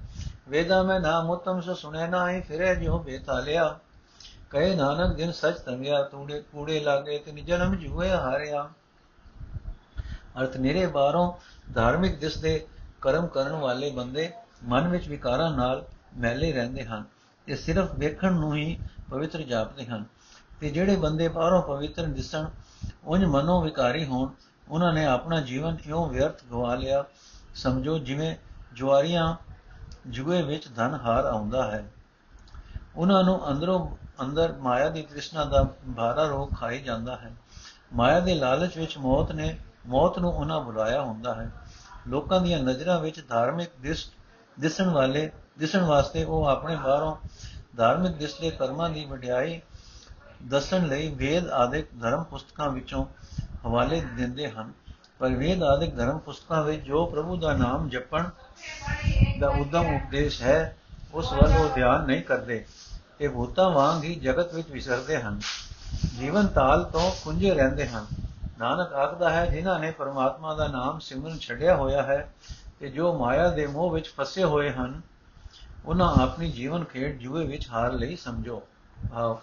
ਵੇਦਾ 0.48 0.82
ਮੈਂ 0.82 1.00
ਨਾਮ 1.00 1.30
ਉਤਮ 1.30 1.60
ਸੋ 1.60 1.74
ਸੁਣੇ 1.74 2.06
ਨਾਹੀ 2.08 2.40
ਫਿਰੇ 2.40 2.74
ਜਿਉ 2.74 2.98
ਬੇਤਾਲਿਆ 2.98 3.78
ਕਹੇ 4.50 4.74
ਨਾਨਕ, 4.76 5.16
ਦਿਨ 5.16 5.32
ਸਚ 5.32 5.58
ਤੰਗਿਆ, 5.66 6.02
ਤੂੜੇ 6.02 6.40
ਕੂੜੇ 6.52 6.80
ਲਾਗੇ, 6.80 7.18
ਤਿਨੀ 7.18 7.40
ਜਨਮ 7.40 7.74
ਜੂਏ 7.74 8.10
ਹਾਰਿਆ। 8.10 8.70
ਅਰਥ 10.40 10.56
ਨਿਰੇ 10.56 10.86
ਬਾਹਰੋਂ 10.86 11.32
ਧਾਰਮਿਕ 11.74 12.18
ਦਿਸਦੇ 12.18 12.66
ਕਰਮ 13.00 13.26
ਕਰਨ 13.26 13.52
ਵਾਲੇ 13.52 13.90
ਬੰਦੇ 13.90 14.32
ਮਨ 14.64 14.88
ਵਿੱਚ 14.88 15.08
ਵਿਕਾਰਾਂ 15.08 15.50
ਨਾਲ 15.50 15.84
ਮੈਲੇ 16.16 16.52
ਰਹਿੰਦੇ 16.52 16.84
ਹਨ। 16.84 17.04
ਤੇ 17.46 17.56
ਸਿਰਫ 17.56 17.88
ਵੇਖਣ 17.94 18.32
ਨੂੰ 18.32 18.56
ਹੀ 18.56 18.80
ਪਵਿੱਤਰ 19.10 19.42
ਜਾਪਦੇ 19.42 19.86
ਹਨ। 19.86 20.04
ਤੇ 20.60 20.70
ਜਿਹੜੇ 20.70 20.96
ਬੰਦੇ 20.96 21.28
ਬਾਹਰੋਂ 21.28 21.62
ਪਵਿੱਤਰ 21.62 22.04
ਦਿਸਣ 22.04 22.46
ਉੰਜ 23.04 23.24
ਮਨੋ 23.24 23.60
ਵਿਕਾਰੀ 23.60 24.04
ਹੋਣ, 24.04 24.30
ਉਹਨਾਂ 24.68 24.92
ਨੇ 24.92 25.04
ਆਪਣਾ 25.04 25.40
ਜੀਵਨ 25.40 25.76
ਇਉਂ 25.86 26.06
ਵਿਅਰਥ 26.06 26.44
ਗਵਾ 26.50 26.74
ਲਿਆ? 26.74 27.04
ਸਮਝੋ, 27.54 27.98
ਜਿਵੇਂ 27.98 28.36
ਜੁਆਰੀਆਂ 28.72 29.36
ਜੁਏ 30.06 30.42
ਵਿੱਚ 30.42 30.68
ਧਨ 30.76 30.98
ਹਾਰ 31.04 31.24
ਆਉਂਦਾ 31.24 31.70
ਹੈ। 31.70 31.92
ਉਹਨਾਂ 32.96 33.24
ਨੂੰ 33.24 33.50
ਅੰਦਰੋਂ, 33.50 33.96
ਅੰਦਰ 34.22 34.52
ਮਾਇਆ 34.52 34.88
ਦੀ 34.88 35.02
ਤ੍ਰਿਸ਼ਨਾ 35.02 35.44
ਦਾ 35.44 35.68
ਭਾਰਾ 35.96 36.24
ਰੋਗ 36.24 36.50
ਖਾਈ 36.60 36.80
ਜਾਂਦਾ 36.80 37.16
ਹੈ। 37.16 37.32
ਮਾਇਆ 37.92 38.20
ਦੇ 38.20 38.34
ਲਾਲਚ 38.34 38.78
ਵਿੱਚ 38.78 38.98
ਮੌਤ 38.98 39.32
ਨੇ, 39.32 39.58
ਮੌਤ 39.86 40.18
ਨੂੰ 40.18 40.32
ਉਹਨਾਂ 40.32 40.60
ਬੁਲਾਇਆ 40.60 41.02
ਹੁੰਦਾ 41.02 41.34
ਹੈ। 41.34 41.50
ਲੋਕਾਂ 42.08 42.40
ਦੀਆਂ 42.40 42.58
ਨਜ਼ਰਾਂ 42.58 43.00
ਵਿੱਚ 43.00 43.28
ਧਾਰਮਿਕ 43.28 43.68
ਦਿਸ, 43.80 44.10
ਦਿਸਣ 44.60 44.90
ਵਾਲੇ, 44.90 45.30
ਦਿਸਣ 45.58 45.80
ਵਾਸਤੇ 45.80 46.24
ਉਹ 46.24 46.44
ਆਪਣੇ 46.44 46.76
ਬਾਹਰੋਂ 46.76 47.16
ਧਾਰਮਿਕ 47.76 48.12
ਦਿਸਲੇ 48.12 48.50
ਕਰਮਾਂ 48.50 48.90
ਦੀ 48.90 49.04
ਵਡਿਆਈ 49.04 49.60
ਦੱਸਣ 50.42 50.86
ਲਈ 50.86 51.14
ਵੇਦ 51.14 51.48
ਆਦਿਕ 51.48 51.86
ਧਰਮ 52.00 52.24
ਪੁਸਤਕਾਂ 52.24 52.70
ਵਿੱਚੋਂ 52.70 53.06
ਹਵਾਲੇ 53.66 54.00
ਦਿੰਦੇ 54.00 54.50
ਹਨ। 54.50 54.72
ਪਰ 55.18 55.28
ਵੇਦ 55.28 55.62
ਆਦਿਕ 55.62 55.96
ਧਰਮ 55.96 56.18
ਪੁਸਤਕਾਂ 56.18 56.62
ਵਿੱਚ 56.62 56.82
ਜੋ 56.82 57.06
ਪ੍ਰਭੂ 57.06 57.36
ਦਾ 57.36 57.52
ਨਾਮ 57.52 57.88
ਜਪਣ 57.88 58.24
ਦਾ 59.40 59.48
ਉਦਮ 59.48 59.94
ਉਪਦੇਸ਼ 59.94 60.42
ਹੈ, 60.42 60.76
ਉਸ 61.14 61.32
ਵੱਲ 61.32 61.52
ਉਹ 61.56 61.74
ਧਿਆਨ 61.74 62.06
ਨਹੀਂ 62.06 62.22
ਕਰਦੇ। 62.22 62.64
ਇਹ 63.20 63.28
ਭੂਤਾਂ 63.28 63.70
ਵਾਂਗ 63.70 64.04
ਹੀ 64.04 64.14
ਜਗਤ 64.14 64.54
ਵਿੱਚ 64.54 64.70
ਵਿਸਰਦੇ 64.70 65.22
ਹਨ। 65.22 65.40
ਜੀਵਨ 66.18 66.46
ਤਾਲ 66.46 66.84
ਤੋਂ 66.84 67.12
ਕੁੰਝੇ 67.24 67.54
ਰਹਿੰਦੇ 67.54 67.88
ਹਨ। 67.88 68.06
ਨਾਨਕ 68.58 68.92
ਆਖਦਾ 68.92 69.30
ਹੈ, 69.30 69.46
ਜਿਨ੍ਹਾਂ 69.46 69.78
ਨੇ 69.78 69.90
ਪਰਮਾਤਮਾ 69.90 70.54
ਦਾ 70.54 70.68
ਨਾਮ 70.68 70.98
ਸਿਮਰਨ 70.98 71.38
ਛੱਡਿਆ 71.38 71.76
ਹੋਇਆ 71.76 72.02
ਹੈ 72.02 72.32
ਤੇ 72.80 72.88
ਜੋ 72.88 73.18
ਮਾਇਆ 73.18 73.48
ਦੇ 73.48 73.66
ਮੋਹ 73.66 73.90
ਵਿੱਚ 73.90 74.08
ਫਸੇ 74.08 74.44
ਹੋਏ 74.44 74.72
ਹਨ, 74.72 75.00
ਉਹਨਾਂ 75.84 76.22
ਆਪਣੀ 76.22 76.52
ਜੀਵਨ 76.52 76.84
ਖੇਡ 76.84 77.18
ਜੂਏ 77.18 77.46
ਵਿੱਚ 77.46 77.68
ਹਾਰ 77.68 77.92
ਲਈ 77.92 78.16
ਸਮਝੋ। 78.16 78.62
ਭਾਵ 79.12 79.38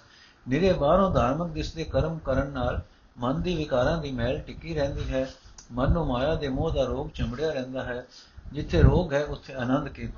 ਨਿਰੇ 0.50 0.74
ਬਾਹਰੋਂ 0.74 1.12
ਧਾਰਮਿਕ 1.12 1.54
ਦਿਸਦੇ 1.54 1.84
ਕਰਮ 1.84 2.18
ਕਰਨ 2.18 2.48
ਨਾਲ 2.48 2.82
ਮਨ 3.18 3.42
ਦੀ 3.42 3.56
ਵਿਕਾਰਾਂ 3.56 3.98
ਦੀ 3.98 4.12
ਮਹਿਲ 4.12 4.40
ਟਿੱਕੀ 4.40 4.74
ਰਹਿੰਦੀ 4.74 5.14
ਹੈ। 5.14 5.30
ਮਨ 5.72 5.92
ਨੂੰ 5.92 6.08
ਮਾਇਆ 6.08 6.36
ਦੇ 6.36 6.50
ਮੋਹ 6.50 6.72
ਦਾ 6.72 6.84
ਰੋਗ 6.84 7.08
ਚੰਬੜਿਆ 7.10 7.52
ਰਹਿੰਦਾ 7.52 7.84
ਹੈ। 7.84 8.06
ਜਿੱਥੇ 8.54 8.82
ਰੋਗ 8.82 9.14
ਹੈ, 9.14 9.24
ਉੱਥੇ 9.26 9.54
ਆਨੰਦ 9.54 9.88
ਕਿ 9.88 10.10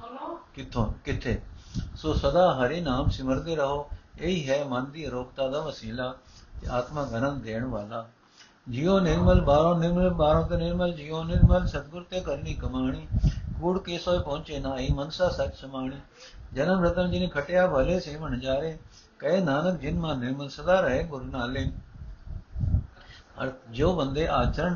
ਕਿੱਥੋਂ 0.54 0.94
ਕਿੱਥੇ? 1.06 1.42
ਸੋ 1.96 2.14
ਸਦਾ 2.14 2.54
ਹਰੀ 2.56 2.82
ਨਾਮ 2.82 3.10
ਸਿਮਰਦੇ 3.10 3.56
ਰਹੋ। 3.56 3.90
ਇਹੀ 4.20 4.50
ਹੈ 4.50 4.64
ਮਨ 4.66 4.92
ਦੀ 4.92 5.08
ਅਰੋਗਤਾ 5.08 5.48
ਦਾ 5.48 5.62
ਵਸੀਲਾ 5.62 6.16
ਤੇ 6.62 6.68
ਆਤਮਾ 6.72 7.02
ਆਨੰਦ 7.02 7.44
ਦੇਣ 7.44 7.66
ਵਾਲਾ। 7.66 8.06
ਜਿਉ 8.70 9.00
ਨਿਰਮਲ 9.00 9.42
ਬਾਹਰੋਂ 9.42 9.80
ਨਿਰਮਲ, 9.80 10.10
ਬਾਹਰੋਂ 10.10 10.48
ਤੇ 10.48 10.58
ਨਿਰਮਲ, 10.58 10.94
ਜਿਉ 10.94 11.24
ਨਿਰਮਲ, 11.24 11.68
ਸਤਗੁਰ 11.68 12.06
ਤੇ 12.10 12.20
ਕਰਨੀ 12.20 12.54
ਕਮਾਣੀ। 12.54 13.08
ਕੂੜ 13.62 13.80
ਕੇ 13.80 13.98
ਸੋਏ 13.98 14.20
ਪਹੁੰਚੇ 14.20 14.60
ਨਾਹੀ, 14.60 14.94
ਮਨਸਾ 14.94 15.30
ਸੱਚ 15.30 15.56
ਸਮਾਣੀ। 15.56 16.00
ਜਨਮ 16.54 16.84
ਰਤਨ 16.84 17.12
ਜਿਨੇ 17.12 17.28
ਖਟਿਆ, 17.28 17.68
ਭਲੇ 17.68 18.00
ਸੇ 18.00 18.18
ਮਨ 18.18 18.40
ਜਾਰੇ। 18.40 18.78
ਕਹੇ 19.20 19.42
ਨਾਨਕ 19.42 19.80
ਜਿਨ 19.80 20.00
ਮਨ 20.00 20.20
ਨਿਰਮਲ 20.20 20.50
ਸਦਾ 20.50 20.82
ਰਹੇ 20.82 21.04
ਗੁਰ 21.04 21.24
ਨਾਲੇ। 21.24 21.72
ਅਰ 23.44 23.52
ਜੋ 23.72 23.96
ਬੰਦੇ 23.96 24.28
ਆਚਰਣ 24.28 24.76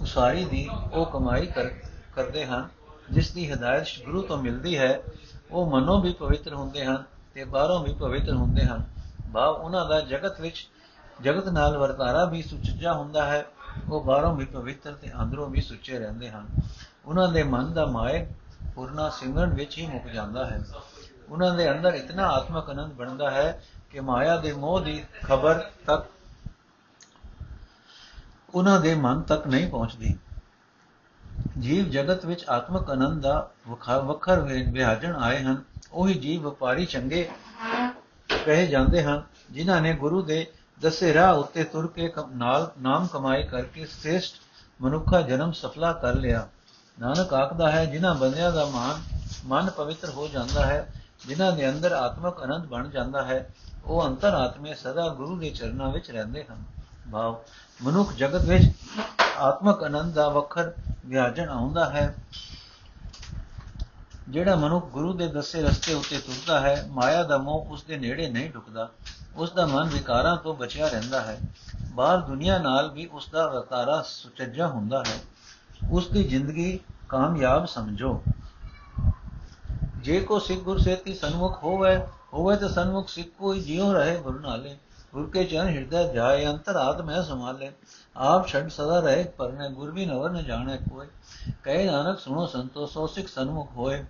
ਉਸਾਰੀ 0.00 0.44
ਦੀ, 0.44 0.68
ਉਹ 0.92 1.06
ਕਮਾਈ 1.06 1.46
ਕਰ, 1.46 1.68
ਕਰਦੇ 2.16 2.46
ਹਨ। 2.46 2.68
ਜਿਸ 3.10 3.30
ਦੀ 3.30 3.52
ਹਦਾਇਤ 3.52 3.84
ਗੁਰੂ 4.04 4.22
ਤੋਂ 4.22 4.42
ਮਿਲਦੀ 4.42 4.78
ਹੈ, 4.78 5.02
ਉਹ 5.50 5.70
ਮਨੋਂ 5.70 6.02
ਵੀ 6.02 6.12
ਪਵਿੱਤਰ 6.12 6.54
ਹੁੰਦੇ 6.54 6.84
ਹਨ 6.84 7.04
ਤੇ 7.34 7.44
ਬਾਹਰੋਂ 7.44 7.84
ਵੀ 7.84 7.94
ਪਵਿੱਤਰ 7.94 8.32
ਹੁੰਦੇ 8.32 8.64
ਹਨ। 8.64 8.84
ਭਾਵ 9.34 9.54
ਉਹਨਾਂ 9.54 9.88
ਦਾ 9.88 10.00
ਜਗਤ 10.00 10.40
ਵਿੱਚ, 10.40 10.68
ਜਗਤ 11.22 11.48
ਨਾਲ 11.48 11.78
ਵਰਤਾਰਾ 11.78 12.24
ਵੀ 12.24 12.42
ਸੁਚੱਜਾ 12.42 12.92
ਹੁੰਦਾ 12.92 13.26
ਹੈ, 13.26 13.46
ਉਹ 13.90 14.04
ਬਾਹਰੋਂ 14.04 14.36
ਵੀ 14.36 14.44
ਪਵਿੱਤਰ 14.44 14.92
ਤੇ 14.92 15.12
ਅੰਦਰੋਂ 15.22 15.50
ਵੀ 15.50 15.60
ਸੁੱਚੇ 15.60 15.98
ਰਹਿੰਦੇ 15.98 16.30
ਹਨ। 16.30 16.46
ਉਹਨਾਂ 17.06 17.32
ਦੇ 17.32 17.42
ਮਨ 17.42 17.72
ਦਾ 17.72 17.86
ਮਾਇ 17.86 18.26
ਪੂਰਨਾ 18.74 19.08
ਸਿਮਰਨ 19.08 19.50
ਵਿੱਚ 19.50 19.78
ਹੀ 19.78 19.86
ਮੁੱਕ 19.86 20.04
ਜਾਂਦਾ 20.04 20.46
ਹੈ। 20.46 20.64
ਉਹਨਾਂ 21.32 21.54
ਦੇ 21.54 21.70
ਅੰਦਰ 21.70 21.94
ਇਤਨਾ 21.94 22.26
ਆਤਮਕ 22.28 22.70
ਆਨੰਦ 22.70 22.92
ਬਣਦਾ 22.92 23.30
ਹੈ 23.30 23.62
ਕਿ 23.90 24.00
ਮਾਇਆ 24.00 24.36
ਦੇ 24.36 24.52
ਮੋਹ 24.52 24.80
ਦੀ 24.80 25.04
ਖਬਰ 25.22 25.70
ਤੱਕ 25.86 26.10
ਉਹਨਾਂ 28.54 28.80
ਦੇ 28.80 28.94
ਮਨ 28.94 29.22
ਤੱਕ 29.22 29.46
ਨਹੀਂ 29.46 29.70
ਪਹੁੰਚਦੀ। 29.70 30.14
ਜੀਵ 31.58 31.88
ਜਗਤ 31.88 32.26
ਵਿੱਚ 32.26 32.44
ਆਤਮਕ 32.48 32.90
ਆਨੰਦ 32.90 33.22
ਦਾ 33.22 33.50
ਵਖਰ 33.98 34.40
ਵਿਹਾਜਣ 34.72 35.16
ਆਏ 35.16 35.42
ਹਨ। 35.42 35.62
ਉਹੀ 35.92 36.14
ਜੀਵ 36.14 36.42
ਵਪਾਰੀ 36.42 36.86
ਚੰਗੇ 36.86 37.28
ਕਹੇ 38.46 38.66
ਜਾਂਦੇ 38.66 39.02
ਹਨ, 39.02 39.22
ਜਿਨ੍ਹਾਂ 39.50 39.80
ਨੇ 39.80 39.92
ਗੁਰੂ 39.94 40.22
ਦੇ 40.22 40.46
ਦੱਸੇ 40.80 41.14
ਰਾਹ 41.14 41.34
ਉੱਤੇ 41.34 41.64
ਤੁਰ 41.64 41.86
ਕੇ 41.86 42.12
ਨਾਲ 42.34 42.72
ਨਾਮ 42.80 43.06
ਕਮਾਈ 43.06 43.42
ਕਰਕੇ 43.42 43.86
ਸ੍ਰੇਸ਼ਟ 43.86 44.34
ਮਨੁੱਖਾ 44.80 45.20
ਜਨਮ 45.20 45.52
ਸਫਲਾ 45.52 45.92
ਕਰ 45.92 46.14
ਲਿਆ। 46.14 46.48
ਨਾਨਕ 47.00 47.34
ਆਖਦਾ 47.34 47.70
ਹੈ, 47.70 47.84
ਜਿਨ੍ਹਾਂ 47.84 48.14
ਬੰਦਿਆਂ 48.14 48.52
ਦਾ 48.52 48.64
ਮਨ 48.64 49.00
ਮਨ 49.44 49.70
ਪਵਿੱਤਰ 49.70 50.10
ਹੋ 50.10 50.28
ਜਾਂਦਾ 50.28 50.66
ਹੈ 50.66 50.88
ਜਿਨ੍ਹਾਂ 51.26 51.52
ਦੇ 51.52 51.70
ਅੰਦਰ 51.70 51.92
ਆਤਮਕ 51.92 52.42
ਆਨੰਦ 52.42 52.66
ਬਣ 52.66 52.88
ਜਾਂਦਾ 52.88 53.24
ਹੈ, 53.24 53.48
ਉਹ 53.84 54.06
ਅੰਤਰ 54.06 54.34
ਆਤਮੇ 54.34 54.74
ਸਦਾ 54.74 55.08
ਗੁਰੂ 55.08 55.38
ਦੇ 55.38 55.50
ਚਰਨਾਂ 55.50 55.90
ਵਿੱਚ 55.90 56.10
ਰਹਿੰਦੇ 56.10 56.44
ਹਨ। 56.44 56.64
ਭਾਵ 57.12 57.36
ਮਨੁੱਖ 57.82 58.12
ਜਗਤ 58.12 58.42
ਵਿੱਚ 58.42 58.64
ਆਤਮਕ 59.38 59.82
ਆਨੰਦ 59.82 60.14
ਦਾ 60.14 60.28
ਵਖਰ 60.28 60.72
ਵਿਆਜਣ 61.06 61.48
ਆਉਂਦਾ 61.48 61.90
ਹੈ। 61.90 62.14
ਜਿਹੜਾ 64.28 64.56
ਮਨੁੱਖ 64.56 64.86
ਗੁਰੂ 64.86 65.12
ਦੇ 65.12 65.28
ਦੱਸੇ 65.28 65.62
ਰਸਤੇ 65.62 65.94
ਉੱਤੇ 65.94 66.18
ਤੁਰਦਾ 66.18 66.60
ਹੈ, 66.60 66.86
ਮਾਇਆ 66.90 67.22
ਦਾ 67.22 67.38
ਮੋਹ 67.38 67.66
ਉਸ 67.70 67.82
ਦੇ 67.82 67.98
ਨੇੜੇ 67.98 68.28
ਨਹੀਂ 68.28 68.50
ਢੁਕਦਾ। 68.50 68.90
ਉਸ 69.36 69.52
ਦਾ 69.52 69.66
ਮਨ 69.66 69.88
ਵਿਕਾਰਾਂ 69.88 70.36
ਤੋਂ 70.36 70.54
ਬਚਿਆ 70.54 70.88
ਰਹਿੰਦਾ 70.88 71.20
ਹੈ। 71.20 71.38
ਬਾਹਰ 71.92 72.18
ਦੁਨੀਆ 72.18 72.58
ਨਾਲ 72.58 72.90
ਵੀ 72.90 73.06
ਉਸ 73.06 73.30
ਦਾ 73.30 73.48
ਵਰਤਾਰਾ 73.48 74.02
ਸੁਚੱਜਾ 74.02 74.66
ਹੁੰਦਾ 74.66 75.04
ਹੈ। 75.06 75.18
ਉਸ 75.90 76.08
ਦੀ 76.08 76.24
ਜ਼ਿੰਦਗੀ 76.24 76.80
ਕਾਮਯਾਬ 77.08 77.66
ਸਮਝੋ। 77.66 78.22
ਜੇ 80.02 80.20
ਕੋ 80.20 80.38
ਸਿੱਖ 80.38 80.60
ਗੁਰ 80.60 80.78
ਸੇਤੀ 80.78 81.14
ਸਨਮੁਖ 81.14 81.62
ਹੋਵੇ 81.62 81.96
ਹੋਵੇ 82.32 82.56
ਤਾਂ 82.56 82.68
ਸਨਮੁਖ 82.68 83.08
ਸਿੱਖ 83.08 83.28
ਕੋਈ 83.38 83.60
ਜਿਉ 83.60 83.92
ਰਹੇ 83.92 84.16
ਗੁਰੂ 84.18 84.38
ਨਾਲੇ। 84.38 84.76
ਗੁਰ 85.12 85.30
ਕੇ 85.30 85.44
ਚਰਨ 85.44 85.68
ਹਿਰਦੈ 85.68 86.02
ਜਾਏ, 86.12 86.46
ਅੰਤਰ 86.46 86.76
ਆਤਮੈ 86.76 87.22
ਸਮਾਲੇ 87.22 87.70
ਆਪ 88.16 88.46
ਛੱਡ 88.48 88.68
ਸਦਾ 88.68 89.00
ਰਹੇ 89.00 89.24
ਪਰਨੇ, 89.24 89.68
ਗੁਰ 89.68 89.90
ਵੀ 89.90 90.06
ਨਵਰ 90.06 90.30
ਨ 90.30 90.44
ਜਾਣੇ 90.44 90.78
ਕੋਈ 90.90 91.06
ਕਹੇ 91.62 91.90
ਨਾਨਕ 91.90 92.18
ਸੁਣੋ 92.18 92.46
ਸੰਤੋ, 92.46 92.86
ਸੋ 92.86 93.06
ਸਿੱਖ 93.06 93.28
ਸਨਮੁਖ 93.28 93.70
ਹੋਏ। 93.76 94.04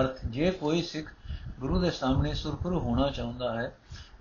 ਅਰਥ, 0.00 0.18
ਜੇ 0.26 0.50
ਕੋਈ 0.50 0.82
ਸਿੱਖ 0.82 1.12
ਗੁਰੂ 1.60 1.80
ਦੇ 1.80 1.90
ਸਾਹਮਣੇ 1.90 2.34
ਸੁਰਖਰੂ 2.34 2.78
ਹੋਣਾ 2.78 3.10
ਚਾਹੁੰਦਾ 3.10 3.54
ਹੈ, 3.54 3.76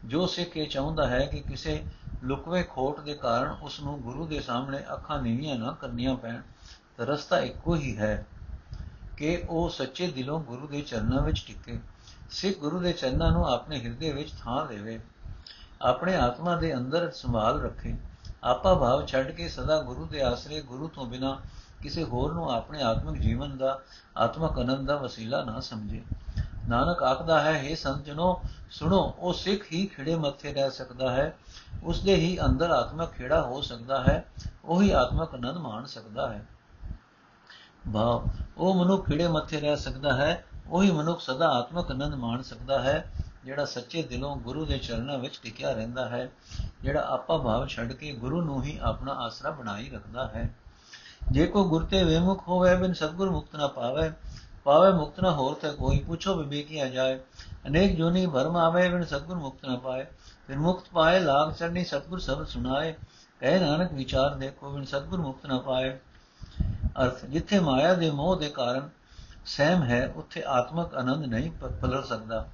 ਜੋ 0.05 0.27
ਸਿੱਖ 0.27 0.57
ਇਹ 0.57 0.67
ਚਾਹੁੰਦਾ 0.67 1.07
ਹੈ 1.07 1.25
ਕਿ 1.25 1.39
ਕਿਸੇ 1.39 1.83
ਲੁਕਵੇ 2.23 2.63
ਖੋਟ 2.63 2.99
ਦੇ 2.99 3.13
ਕਾਰਨ 3.13 3.55
ਉਸ 3.61 3.79
ਨੂੰ 3.79 4.01
ਗੁਰੂ 4.01 4.25
ਦੇ 4.25 4.39
ਸਾਹਮਣੇ 4.39 4.83
ਅੱਖਾਂ 4.93 5.21
ਨੀਵੀਆਂ 5.21 5.55
ਨਾ 5.55 5.71
ਕਰਨੀਆਂ 5.81 6.15
ਪੈਣ, 6.15 6.41
ਤਾਂ 6.97 7.05
ਰਸਤਾ 7.05 7.39
ਇੱਕੋ 7.39 7.75
ਹੀ 7.75 7.97
ਹੈ। 7.97 8.25
ਕਿ 9.17 9.43
ਉਹ 9.49 9.69
ਸੱਚੇ 9.69 10.07
ਦਿਲੋਂ 10.07 10.39
ਗੁਰੂ 10.39 10.67
ਦੇ 10.67 10.81
ਚਰਨਾਂ 10.81 11.21
ਵਿੱਚ 11.21 11.45
ਟਿਕੇ। 11.47 11.79
ਸਿੱਖ 12.29 12.57
ਗੁਰੂ 12.57 12.79
ਦੇ 12.79 12.93
ਚਰਨਾਂ 12.93 13.31
ਨੂੰ 13.31 13.47
ਆਪਣੇ 13.47 13.79
ਹਿਰਦੇ 13.79 14.11
ਵਿੱਚ 14.11 14.29
ਥਾਂ 14.41 14.65
ਦੇਵੇ। 14.65 14.99
ਆਪਣੇ 15.81 16.15
ਆਤਮਾ 16.15 16.55
ਦੇ 16.55 16.73
ਅੰਦਰ 16.73 17.11
ਸੰਭਾਲ 17.11 17.61
ਰੱਖੇ। 17.61 17.95
ਆਪਾ 18.43 18.73
ਭਾਵ 18.73 19.05
ਛੱਡ 19.05 19.31
ਕੇ 19.31 19.49
ਸਦਾ 19.49 19.81
ਗੁਰੂ 19.81 20.05
ਦੇ 20.05 20.21
ਆਸਰੇ 20.21 20.61
ਗੁਰੂ 20.61 20.87
ਤੋਂ 20.87 21.05
ਬਿਨਾ 21.05 21.39
ਕਿਸੇ 21.81 22.03
ਹੋਰ 22.03 22.33
ਨੂੰ 22.33 22.51
ਆਪਣੇ 22.51 22.83
ਆਤਮਿਕ 22.83 23.21
ਜੀਵਨ 23.21 23.57
ਦਾ, 23.57 23.81
ਆਤਮਕ 24.17 24.59
ਆਨੰਦ 24.59 24.87
ਦਾ 24.87 24.97
ਵਸੀਲਾ 24.97 25.43
ਨਾ 25.43 25.59
ਸਮਝੇ। 25.59 26.01
ਨਾਨਕ 26.69 27.03
ਆਖਦਾ 27.03 27.41
ਹੈ 27.41 27.69
हे 27.69 27.77
ਸੰਤ 27.77 28.05
ਜਨੋ, 28.05 28.41
ਸੁਣੋ, 28.71 29.15
ਉਹ 29.19 29.33
ਸਿੱਖ 29.33 29.63
ਹੀ 29.73 29.87
ਖਿੜੇ 29.87 30.15
ਮੱਥੇ 30.15 30.53
ਰਹਿ 30.53 30.71
ਸਕਦਾ 30.71 31.11
ਹੈ। 31.11 31.37
ਉਸ 31.83 32.03
ਦੇ 32.03 32.15
ਹੀ 32.15 32.37
ਅੰਦਰ 32.45 32.69
ਆਤਮਕ 32.71 33.11
ਖੇੜਾ 33.11 33.41
ਹੋ 33.41 33.61
ਸਕਦਾ 33.61 34.03
ਹੈ। 34.03 34.25
ਉਹੀ 34.65 34.91
ਆਤਮਕ 34.91 35.33
ਆਨੰਦ 35.33 35.57
ਮਾਣ 35.57 35.85
ਸਕਦਾ 35.85 36.33
ਹੈ। 36.33 36.45
ਭਾਵ, 37.93 38.29
ਉਹ 38.57 38.75
ਮਨੁੱਖ 38.75 39.07
ਖਿੜੇ 39.07 39.27
ਮੱਥੇ 39.27 39.59
ਰਹਿ 39.59 39.77
ਸਕਦਾ 39.77 40.13
ਹੈ, 40.13 40.45
ਉਹੀ 40.69 40.91
ਮਨੁੱਖ 40.91 41.21
ਸਦਾ 41.21 41.47
ਆਤਮਕ 41.47 41.91
ਆਨੰਦ 41.91 42.15
ਮਾਣ 42.15 42.41
ਸਕਦਾ 42.41 42.81
ਹੈ, 42.81 43.11
ਜਿਹੜਾ 43.45 43.65
ਸੱਚੇ 43.65 44.01
ਦਿਲੋਂ 44.01 44.37
ਗੁਰੂ 44.37 44.65
ਦੇ 44.65 44.77
ਚਰਨਾਂ 44.77 45.17
ਵਿੱਚ 45.17 45.39
ਟਿਕਿਆ 45.43 45.71
ਰਹਿੰਦਾ 45.71 46.09
ਹੈ, 46.09 46.31
ਜਿਹੜਾ 46.81 47.01
ਆਪਾ 47.09 47.37
ਭਾਵ 47.37 47.67
ਛੱਡ 47.67 47.93
ਕੇ 47.93 48.11
ਗੁਰੂ 48.11 48.41
ਨੂੰ 48.41 48.63
ਹੀ 48.63 48.79
ਆਪਣਾ 48.81 49.13
ਆਸਰਾ 49.13 49.51
ਬਣਾਈ 49.51 49.89
ਰੱਖਦਾ 49.89 50.27
ਹੈ। 50.27 50.55
ਜੇ 51.31 51.47
ਕੋ 51.47 51.69
ਗੁਰ 51.69 51.85
ਤੇ 51.85 52.03
ਵਿਮੁਖ 52.03 52.47
ਹੋਵੇ, 52.47 52.75
ਬਿਨ 52.75 52.93
ਸਤਗੁਰ 52.93 53.29
ਮੁਕਤ 53.29 53.55
ਨਾ 53.55 53.67
ਪਾਵੇ 53.67 54.11
ਪਾਵੇ 54.63 54.91
ਮੁਕਤ 54.91 55.19
ਨਾ 55.19 55.31
ਹੋਰ 55.31 55.55
ਤੇ 55.55 55.69
ਕੋਈ, 55.71 55.99
ਪੁੱਛੋ 55.99 56.35
ਵਿਵੇਕੀਆ 56.35 56.89
ਜਾਏ। 56.89 57.19
ਅਨੇਕ 57.67 57.95
ਜੋਨੀ 57.97 58.27
ਭਰਮ 58.27 58.57
ਆਵੇ, 58.57 58.89
ਬਿਨ 58.89 59.03
ਸਤਗੁਰ 59.03 59.37
ਮੁਕਤ 59.37 59.65
ਨਾ 59.65 59.75
ਪਾਏ। 59.75 60.05
ਫਿਰ 60.47 60.57
ਮੁਕਤ 60.57 60.83
ਪਾਏ 60.93 61.19
ਲਾਗ 61.19 61.51
ਚੜਨੀ 61.51 61.83
ਸਤਗੁਰ 61.83 62.19
ਸਬਦ 62.19 62.47
ਸੁਣਾਏ। 62.47 62.95
ਕਹੇ 63.39 63.59
ਨਾਨਕ 63.59 63.93
ਵਿਚਾਰ 63.93 64.35
ਦੇਖੋ, 64.35 64.71
ਬਿਨ 64.71 64.85
ਸਤਗੁਰ 64.85 65.21
ਮੁਕਤ 65.21 65.45
ਨਾ 65.45 65.59
ਪਾਏ। 65.59 65.99
ਅਰਥ, 67.03 67.25
ਜਿੱਥੇ 67.25 67.59
ਮਾਇਆ 67.59 67.93
ਦੇ 67.93 68.11
ਮੋਹ 68.11 68.35
ਦੇ 68.35 68.49
ਕਾਰਨ 68.49 68.89
ਸਹਿਮ 69.45 69.83
ਹੈ, 69.83 70.13
ਉੱਥੇ 70.15 70.43
ਆਤਮਕ 70.47 70.95
ਆਨੰਦ 70.95 71.25
ਨਹੀਂ 71.25 71.51
ਪਲਰ 71.51 72.03
ਸਕਦਾ। 72.03 72.47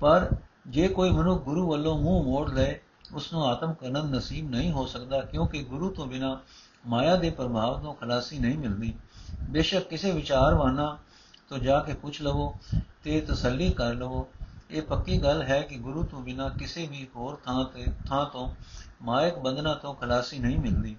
ਪਰ 0.00 0.28
ਜੇ 0.66 0.88
ਕੋਈ 0.88 1.10
ਮਨੁ 1.10 1.38
ਗੁਰੂ 1.38 1.70
ਵੱਲੋਂ 1.70 1.98
ਮੂੰਹ 1.98 2.24
ਮੋੜ 2.24 2.50
ਲਏ 2.50 2.78
ਉਸ 3.14 3.32
ਨੂੰ 3.32 3.44
ਆਤਮਕ 3.46 3.84
ਆਨੰਦ 3.84 4.14
ਨਸੀਬ 4.14 4.50
ਨਹੀਂ 4.50 4.72
ਹੋ 4.72 4.86
ਸਕਦਾ, 4.86 5.20
ਕਿਉਂਕਿ 5.20 5.62
ਗੁਰੂ 5.62 5.90
ਤੋਂ 5.90 6.06
ਬਿਨਾ 6.06 6.38
ਮਾਇਆ 6.86 7.16
ਦੇ 7.16 7.30
ਪ੍ਰਭਾਵ 7.30 7.82
ਤੋਂ 7.82 7.94
ਖਲਾਸੀ 7.94 8.38
ਨਹੀਂ 8.38 8.58
ਮਿਲਦੀ। 8.58 8.94
ਬੇਸ਼ੱਕ 9.50 9.88
ਕਿਸੇ 9.88 10.12
ਵਿਚਾਰਵਾਨਾ 10.12 10.98
ਤੋਂ 11.48 11.58
ਜਾ 11.58 11.80
ਕੇ 11.80 11.94
ਪੁੱਛ 11.94 12.22
ਲਵੋ 12.22 12.54
ਤੇ 13.02 13.20
ਤਸੱਲੀ 13.20 13.70
ਕਰ 13.70 13.94
ਲਵੋ। 13.94 14.28
ਇਹ 14.70 14.82
ਪੱਕੀ 14.82 15.18
ਗੱਲ 15.22 15.42
ਹੈ 15.42 15.60
ਕਿ 15.62 15.76
ਗੁਰੂ 15.76 16.02
ਤੋਂ 16.02 16.20
ਬਿਨਾ 16.20 16.48
ਕਿਸੇ 16.48 16.86
ਵੀ 16.86 17.06
ਹੋਰ 17.16 17.38
ਥਾਂ 17.44 17.64
ਤੇ, 17.64 17.86
ਥਾਂ 18.08 18.24
ਤੋਂ 18.26 18.54
ਮਾਇਕ 19.02 19.38
ਬੰਧਨਾਂ 19.38 19.74
ਤੋਂ 19.74 19.94
ਖਲਾਸੀ 19.94 20.38
ਨਹੀਂ 20.38 20.58
ਮਿਲਦੀ। 20.58 20.96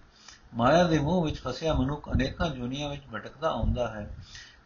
ਮਾਇਆ 0.56 0.84
ਦੇ 0.84 1.00
ਮੋਹ 1.00 1.24
ਵਿੱਚ 1.24 1.40
ਫਸਿਆ 1.40 1.74
ਮਨੁੱਖ 1.74 2.12
ਅਨੇਕਾਂ 2.14 2.50
ਜੁਨੀਆਂ 2.50 2.90
ਵਿੱਚ 2.90 3.02
ਭਟਕਦਾ 3.16 3.50
ਆਉਂਦਾ 3.50 3.88
ਹੈ। 3.88 4.18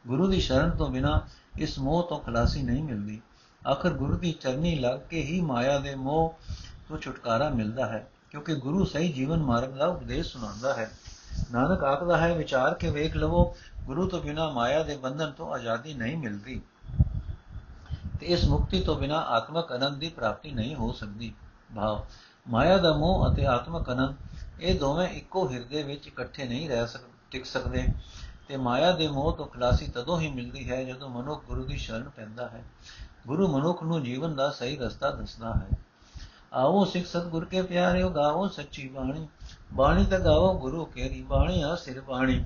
ਗੁਰੂ 0.07 0.27
ਦੀ 0.27 0.39
ਸ਼ਰਨ 0.41 0.69
ਤੋਂ 0.71 0.89
ਬਿਨਾ 0.89 1.21
ਇਸ 1.57 1.79
ਮੋਹ 1.79 2.03
ਤੋਂ 2.03 2.19
ਖਲਾਸੀ 2.19 2.63
ਨਹੀਂ 2.63 2.83
ਮਿਲਦੀ। 2.83 3.21
ਆਖਰ 3.71 3.89
ਗੁਰੂ 3.89 4.17
ਦੀ 4.17 4.31
ਚਰਨੀ 4.31 4.75
ਲੱਗ 4.79 4.99
ਕੇ 4.99 5.21
ਹੀ 5.21 5.41
ਮਾਇਆ 5.41 5.79
ਦੇ 5.79 5.95
ਮੋਹ 5.95 6.33
ਤੋਂ 6.89 6.97
ਛੁਟਕਾਰਾ 6.97 7.49
ਮਿਲਦਾ 7.49 7.85
ਹੈ, 7.85 8.07
ਕਿਉਂਕਿ 8.31 8.55
ਗੁਰੂ 8.55 8.85
ਸਹੀ 8.85 9.11
ਜੀਵਨ 9.13 9.43
ਮਾਰਗ 9.43 9.69
ਦਾ 9.69 9.87
ਉਪਦੇਸ਼ 9.87 10.27
ਸੁਣਾਉਂਦਾ 10.27 10.73
ਹੈ। 10.73 10.91
ਨਾਨਕ 11.51 11.83
ਆਖਦਾ 11.83 12.17
ਹੈ, 12.17 12.33
ਵਿਚਾਰ 12.33 12.73
ਕੇ 12.73 12.91
ਵੇਖ 12.91 13.15
ਲਵੋ, 13.15 13.55
ਗੁਰੂ 13.83 14.07
ਤੋਂ 14.07 14.21
ਬਿਨਾ 14.21 14.49
ਮਾਇਆ 14.49 14.83
ਦੇ 14.83 14.97
ਬੰਧਨ 14.97 15.31
ਤੋਂ 15.31 15.53
ਆਜ਼ਾਦੀ 15.53 15.93
ਨਹੀਂ 15.93 16.17
ਮਿਲਦੀ। 16.17 16.61
ਤੇ 18.19 18.25
ਇਸ 18.25 18.45
ਮੁਕਤੀ 18.45 18.81
ਤੋਂ 18.81 18.95
ਬਿਨਾ 18.95 19.17
ਆਤਮਕ 19.17 19.71
ਆਨੰਦ 19.71 19.97
ਦੀ 19.97 20.09
ਪ੍ਰਾਪਤੀ 20.09 20.51
ਨਹੀਂ 20.51 20.75
ਹੋ 20.75 20.91
ਸਕਦੀ। 20.91 21.33
ਭਾਵ, 21.75 22.05
ਮਾਇਆ 22.47 22.77
ਦਾ 22.77 22.93
ਮੋਹ 22.93 23.33
ਅਤੇ 23.33 23.45
ਆਤਮਕ 23.45 23.89
ਆਨੰਦ 23.89 24.15
ਇਹ 24.61 24.79
ਦੋਵੇਂ 24.79 25.07
ਇੱਕੋ 25.07 25.49
ਹਿਰਦੇ 25.49 25.83
ਵਿੱਚ 25.83 26.07
ਇਕੱਠੇ 26.07 26.47
ਨਹੀਂ 26.47 26.69
ਰਹਿ 26.69 26.87
ਸਕ, 26.87 26.99
ਟਿਕ 27.31 27.45
ਸਕਦੇ। 27.45 27.87
ਤੇ 28.47 28.57
ਮਾਇਆ 28.57 28.91
ਦੇ 28.91 29.07
ਮੋਹ 29.07 29.37
ਤੋਂ 29.37 29.45
ਖਲਾਸੀ 29.45 29.87
ਤਦੋਂ 29.87 30.19
ਹੀ 30.19 30.31
ਮਿਲਦੀ 30.31 30.71
ਹੈ 30.71 30.83
ਜਦੋਂ 30.83 31.09
ਮਨੁੱਖ 31.09 31.45
ਗੁਰੂ 31.45 31.63
ਦੀ 31.63 31.77
ਸ਼ਰਨ 31.77 32.09
ਪੈਂਦਾ 32.09 32.49
ਹੈ। 32.49 32.63
ਗੁਰੂ 33.27 33.47
ਮਨੁੱਖ 33.47 33.83
ਨੂੰ 33.83 34.03
ਜੀਵਨ 34.03 34.35
ਦਾ 34.35 34.49
ਸਹੀ 34.51 34.77
ਰਸਤਾ 34.77 35.11
ਦੱਸਦਾ 35.11 35.53
ਹੈ। 35.53 35.67
ਆਓ 36.53 36.85
ਸਿੱਖ 36.85 37.07
ਸਤਗੁਰ 37.07 37.45
ਕੇ 37.45 37.61
ਪਿਆਰਿਓ, 37.61 38.09
ਗਾਵੋ 38.09 38.47
ਸੱਚੀ 38.47 38.87
ਬਾਣੀ। 38.87 39.27
ਬਾਣੀ 39.73 40.05
ਤਾਂ 40.05 40.19
ਗਾਵੋ 40.19 40.59
ਗੁਰੂ 40.59 40.85
ਕੇਰੀ, 40.85 41.21
ਬਾਣੀ 41.21 41.61
ਆ 41.61 41.75
ਸਿਰ 41.75 42.01
ਬਾਣੀ। 42.01 42.45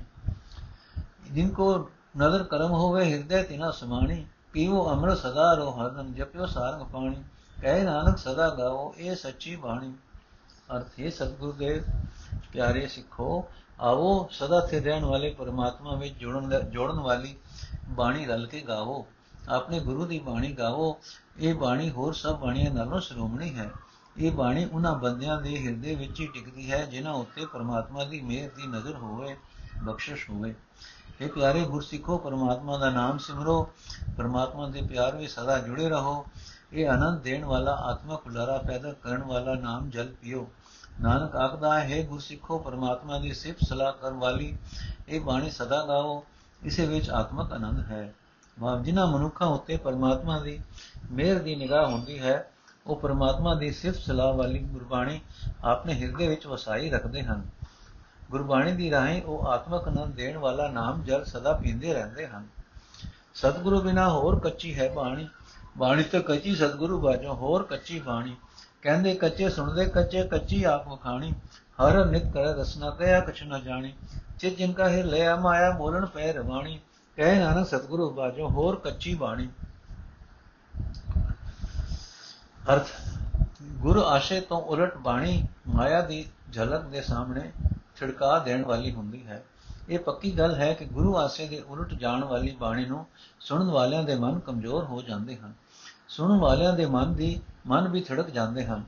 ਜਿਨ 1.30 1.48
ਕੋ 1.48 1.90
ਨਜ਼ਰ 2.18 2.44
ਕਰਮ 2.44 2.70
ਹੋਵੇ, 2.70 3.12
ਹਿਰਦੇ 3.12 3.42
ਤਿਨਾ 3.42 3.70
ਸਮਾਣੀ। 3.70 4.26
ਪੀਵੋ 4.52 4.90
ਅੰਮ੍ਰਿਤ 4.90 5.18
ਸਦਾ 5.18 5.54
ਰੋ 5.54 5.70
ਹਰਦਮ 5.70 6.14
ਜਪਿਓ 6.14 6.46
ਸਾਰੰਗ 6.46 6.82
ਪਾਣੀ। 6.82 7.24
ਕਹੇ 7.62 7.82
ਨਾਨਕ 7.82 8.18
ਸਦਾ 8.18 8.48
ਗਾਵੋ 8.48 8.94
ਇਹ 8.98 9.16
ਸੱਚੀ 9.16 9.56
ਬਾਣੀ। 9.56 9.94
ਅਰਥ 10.72 11.00
ਹੈ 11.00 11.10
ਸਤਗੁਰ 11.10 11.52
ਦੇ 11.52 11.82
ਪਿਆਰੇ 12.52 12.86
ਸਿੱਖੋ, 12.86 13.44
ਆਵੋ, 13.80 14.28
ਸਦਾ 14.32 14.66
ਸੇ 14.66 14.80
ਰਹਿਣ 14.80 15.04
ਵਾਲੇ 15.04 15.30
ਪਰਮਾਤਮਾ 15.30 15.96
ਵਿੱਚ 15.96 16.14
ਜੁੜਨ 16.14 16.70
ਜੋੜਨ 16.70 17.00
ਵਾਲੀ 17.00 17.36
ਬਾਣੀ 17.88 18.26
ਰਲ 18.26 18.46
ਕੇ 18.46 18.60
ਗਾਵੋ। 18.60 19.06
ਆਪਣੇ 19.48 19.80
ਗੁਰੂ 19.80 20.06
ਦੀ 20.06 20.18
ਬਾਣੀ 20.18 20.52
ਗਾਵੋ। 20.52 20.98
ਇਹ 21.38 21.54
ਬਾਣੀ 21.54 21.90
ਹੋਰ 21.90 22.12
ਸਭ 22.12 22.38
ਬਾਣੀਆਂ 22.38 22.70
ਨਾਲੋਂ 22.70 23.00
ਸ਼੍ਰੋਮਣੀ 23.00 23.58
ਹੈ। 23.58 23.70
ਇਹ 24.16 24.32
ਬਾਣੀ 24.32 24.64
ਉਹਨਾਂ 24.64 24.94
ਬੰਦਿਆਂ 24.94 25.42
ਦੇ 25.42 25.66
ਹਿਰਦੇ 25.66 25.94
ਵਿੱਚ 25.94 26.20
ਹੀ 26.20 26.26
ਟਿਕਦੀ 26.26 26.72
ਹੈ, 26.72 26.86
ਜਿਨ੍ਹਾਂ 26.86 27.14
ਉੱਤੇ 27.14 27.46
ਪਰਮਾਤਮਾ 27.46 28.04
ਦੀ 28.04 28.20
ਮਿਹਰ 28.20 28.50
ਦੀ 28.56 28.66
ਨਜ਼ਰ 28.66 28.94
ਹੋਵੇ, 28.94 29.36
ਬਖਸ਼ਿਸ਼ 29.84 30.30
ਹੋਵੇ। 30.30 30.54
ਇਹ 31.20 31.28
ਪਿਆਰੇ 31.28 31.60
ਗੁਰਸਿੱਖੋ, 31.60 32.18
ਪਰਮਾਤਮਾ 32.18 32.78
ਦਾ 32.78 32.90
ਨਾਮ 32.90 33.18
ਸਿਮਰੋ। 33.18 33.68
ਪਰਮਾਤਮਾ 34.16 34.68
ਦੇ 34.68 34.82
ਪਿਆਰ 34.82 35.16
ਵਿੱਚ 35.16 35.32
ਸਦਾ 35.32 35.58
ਜੁੜੇ 35.58 35.88
ਰਹੋ। 35.88 36.26
ਇਹ 36.74 36.88
ਆਨੰਦ 36.88 37.20
ਦੇਣ 37.20 37.44
ਵਾਲਾ 37.44 37.72
ਆਤਮਕ 37.72 38.26
ਹੁਲਾਰਾ 38.26 38.58
ਪੈਦਾ 38.58 38.92
ਕਰਨ 38.92 39.22
ਵਾਲਾ 39.22 39.54
ਨਾਮ 39.54 39.90
ਜਲ 39.90 40.12
ਪੀਓ। 40.22 40.50
ਨਾਨਕ 41.00 41.36
ਆਖਦਾ 41.36 41.80
ਹੈ 41.80 42.06
ਗੁਰਸਿੱਖੋ, 42.06 42.58
ਪਰਮਾਤਮਾ 42.58 43.18
ਦੀ 43.18 43.34
ਸਿਫਤ 43.34 43.68
ਸਲਾਹ 43.68 43.92
ਕਰਨ 43.92 44.14
ਵਾਲੀ 44.14 44.58
ਇਹ 45.08 45.20
ਬਾਣੀ 45.20 45.50
ਸਦਾ 45.50 45.86
ਗਾਓ 45.86 46.24
ਇਸੇ 46.62 46.86
ਵਿੱਚ 46.86 47.10
ਆਤਮਕ 47.10 47.52
ਆਨੰਦ 47.52 47.80
ਹੈ। 47.80 48.14
ਮਾਂ 48.58 48.80
ਜਿਨ੍ਹਾਂ 48.80 49.06
ਮਨੁੱਖਾਂ 49.06 49.48
ਉੱਤੇ 49.48 49.76
ਪਰਮਾਤਮਾ 49.76 50.38
ਦੀ 50.38 50.60
ਮਿਹਰ 51.10 51.38
ਦੀ 51.38 51.56
ਨਿਗਾਹ 51.56 51.86
ਹੁੰਦੀ 51.86 52.18
ਹੈ, 52.18 52.50
ਉਹ 52.86 52.96
ਪਰਮਾਤਮਾ 52.96 53.54
ਦੀ 53.54 53.72
ਸਿਫਤ 53.72 54.00
ਸਲਾਹ 54.00 54.32
ਵਾਲੀ 54.32 54.58
ਗੁਰਬਾਣੀ 54.58 55.20
ਆਪਣੇ 55.64 55.94
ਹਿਰਦੇ 55.94 56.28
ਵਿੱਚ 56.28 56.46
ਵਸਾਈ 56.46 56.90
ਰੱਖਦੇ 56.90 57.22
ਹਨ। 57.22 57.42
ਗੁਰਬਾਣੀ 58.30 58.72
ਦੀ 58.72 58.90
ਰਾਹੀਂ 58.90 59.22
ਉਹ 59.22 59.46
ਆਤਮਕ 59.46 59.88
ਆਨੰਦ 59.88 60.14
ਦੇਣ 60.14 60.38
ਵਾਲਾ 60.38 60.68
ਨਾਮ 60.68 61.02
ਜਲ 61.02 61.24
ਸਦਾ 61.24 61.52
ਪੀਂਦੇ 61.52 61.94
ਰਹਿੰਦੇ 61.94 62.26
ਹਨ। 62.26 62.46
ਸਤਿਗੁਰੂ 63.34 63.80
ਬਿਨਾ 63.80 64.10
ਹੋਰ 64.10 64.40
ਕੱਚੀ 64.40 64.78
ਹੈ 64.78 64.92
ਬਾਣੀ। 64.92 65.28
ਬਾਣੀ 65.78 66.02
ਤੇ 66.02 66.20
ਕੱਚੀ 66.20 66.54
ਸਤਿਗੁਰੂ 66.54 67.00
ਬਾਝੋਂ 67.00 67.34
ਹੋਰ 67.34 67.62
ਕੱਚੀ 67.62 68.00
ਬਾਣੀ। 68.00 68.36
ਕਹਿੰਦੇ 68.82 69.14
ਕੱਚੇ 69.14 69.48
ਸੁਣਦੇ, 69.48 69.86
ਕੱਚੇ 69.86 70.22
ਕੱਚੀ 70.22 70.64
ਆਪ 70.64 70.88
ਵਖਾਣੀ 70.88 71.32
ਹਰ 71.78 72.04
ਨਿਤ 72.04 72.32
ਕਰ 72.32 72.40
ਰਸਨਾ 72.40 72.90
ਕਹਿਆ 72.90 73.20
ਕਛ 73.20 73.42
ਨਾ 73.42 73.58
ਜਾਣੀ। 73.58 73.94
ਚਿਤ 74.38 74.56
ਜਿਨ 74.56 74.72
ਕਾ 74.72 74.88
ਹੈ 74.88 75.02
ਲਿਆ 75.02 75.36
ਮਾਇਆ 75.36 75.70
ਬੋਲਣ 75.70 76.06
ਪੈ 76.06 76.32
ਰਵਾਣੀ। 76.32 76.80
ਕਹਿ 77.16 77.38
ਨਾਨਕ 77.38 77.66
ਸਤਿਗੁਰੂ 77.66 78.10
ਬਾਝੋਂ 78.10 78.50
ਹੋਰ 78.50 78.76
ਕੱਚੀ 78.76 79.14
ਬਾਣੀ। 79.14 79.48
ਅਰਥ, 82.72 82.86
ਗੁਰੂ 83.62 84.04
ਆਸ਼ੇ 84.04 84.40
ਤੋਂ 84.40 84.60
ਉਲਟ 84.60 84.96
ਬਾਣੀ 84.96 85.46
ਮਾਇਆ 85.68 86.00
ਦੀ 86.00 86.26
ਝਲਕ 86.52 86.82
ਦੇ 86.82 87.02
ਸਾਹਮਣੇ 87.02 87.52
ਛਿੜਕਾ 87.96 88.38
ਦੇਣ 88.38 88.64
ਵਾਲੀ 88.64 88.92
ਹੁੰਦੀ 88.92 89.26
ਹੈ। 89.26 89.44
ਇਹ 89.88 89.98
ਪੱਕੀ 89.98 90.38
ਗੱਲ 90.38 90.54
ਹੈ 90.54 90.72
ਕਿ 90.74 90.84
ਗੁਰੂ 90.84 91.16
ਆਸੇ 91.16 91.48
ਦੇ 91.48 91.60
ਉਲਟ 91.60 91.94
ਜਾਣ 91.94 92.24
ਵਾਲੀ 92.24 92.50
ਬਾਣੀ 92.50 92.84
ਨੂੰ 92.84 93.06
ਸੁਣਨ 93.40 93.70
ਵਾਲਿਆਂ 93.70 94.02
ਦੇ 94.02 94.14
ਮਨ 94.14 94.38
ਕਮਜ਼ੋਰ 94.38 94.84
ਹੋ 94.84 95.02
ਜਾਂਦੇ 95.02 95.36
ਹਨ। 95.36 95.52
ਸੁਣਨ 96.16 96.38
ਵਾਲਿਆਂ 96.38 96.72
ਦੇ 96.72 96.86
ਮਨ 96.86 97.14
ਦੀ, 97.14 97.40
ਮਨ 97.66 97.88
ਵੀ 97.88 98.00
ਥੜਕ 98.00 98.30
ਜਾਂਦੇ 98.30 98.64
ਹਨ। 98.64 98.84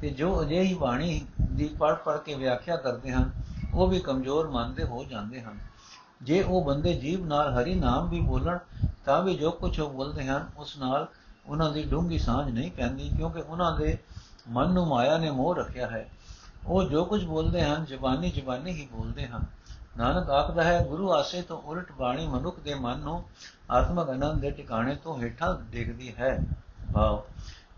ਤੇ 0.00 0.10
ਜੋ 0.10 0.42
ਅਜਿਹੀ 0.42 0.74
ਬਾਣੀ 0.74 1.26
ਦੀ 1.52 1.68
ਪੜ 1.78 1.94
ਪੜ 1.94 2.16
ਕੇ 2.16 2.34
ਵਿਆਖਿਆ 2.34 2.76
ਕਰਦੇ 2.76 3.12
ਹਨ, 3.12 3.30
ਉਹ 3.74 3.88
ਵੀ 3.88 3.98
ਕਮਜ਼ੋਰ 3.98 4.50
ਮਨ 4.50 4.74
ਦੇ 4.74 4.84
ਹੋ 4.84 5.04
ਜਾਂਦੇ 5.04 5.42
ਹਨ। 5.42 5.58
ਜੇ 6.22 6.42
ਉਹ 6.42 6.64
ਬੰਦੇ 6.64 6.94
ਜੀਵ 6.94 7.26
ਨਾਲ 7.26 7.52
ਹਰੀ 7.54 7.74
ਨਾਮ 7.74 8.08
ਵੀ 8.08 8.20
ਬੋਲਣ, 8.20 8.58
ਤਾਂ 9.04 9.22
ਵੀ 9.22 9.34
ਜੋ 9.34 9.50
ਕੁਝ 9.50 9.80
ਉਹ 9.80 9.90
ਬੋਲਦੇ 9.90 10.26
ਹਨ, 10.26 10.50
ਉਸ 10.56 10.78
ਨਾਲ 10.78 11.08
ਉਹਨਾਂ 11.46 11.72
ਦੀ 11.72 11.82
ਡੂੰਗੀ 11.82 12.18
ਸਾਂਝ 12.18 12.50
ਨਹੀਂ 12.50 12.70
ਪੈਂਦੀ, 12.70 13.08
ਕਿਉਂਕਿ 13.08 13.40
ਉਹਨਾਂ 13.40 13.78
ਦੇ 13.78 13.98
ਮਨ 14.48 14.72
ਨੂੰ 14.72 14.86
ਮਾਇਆ 14.86 15.18
ਨੇ 15.18 15.30
ਮੋਹ 15.30 15.54
ਰੱਖਿਆ 15.54 15.86
ਹੈ। 15.86 16.10
ਉਹ 16.66 16.84
ਜੋ 16.84 17.04
ਕੁਝ 17.04 17.24
ਬੋਲਦੇ 17.24 17.64
ਹਨ, 17.64 17.84
ਜ਼ਬਾਨੀ 17.84 18.30
ਜ਼ਬਾਨੀ 18.30 18.70
ਹੀ 18.70 18.88
ਬੋਲਦੇ 18.92 19.26
ਹਨ। 19.26 19.44
ਨਾਨਕ 19.96 20.30
ਆਖਦਾ 20.30 20.64
ਹੈ, 20.64 20.86
ਗੁਰੂ 20.88 21.12
ਆਸੇ 21.12 21.42
ਤੋਂ 21.42 21.62
ਉਲਟ 21.62 21.92
ਬਾਣੀ 21.92 22.26
ਮਨੁੱਖ 22.26 22.60
ਦੇ 22.60 22.74
ਮਨ 22.74 22.98
ਨੂੰ 22.98 23.24
ਆਤਮਕ 23.70 24.08
ਆਨੰਦ 24.08 24.40
ਦੇ 24.40 24.50
ਟਿਕਾਣੇ 24.50 24.94
ਤੋਂ 24.94 25.18
ਹੇਠਾਂ 25.18 25.54
ਦੇਖਦੀ 25.54 26.14
ਹੈ। 26.18 26.38
ਭਾਵ 26.94 27.22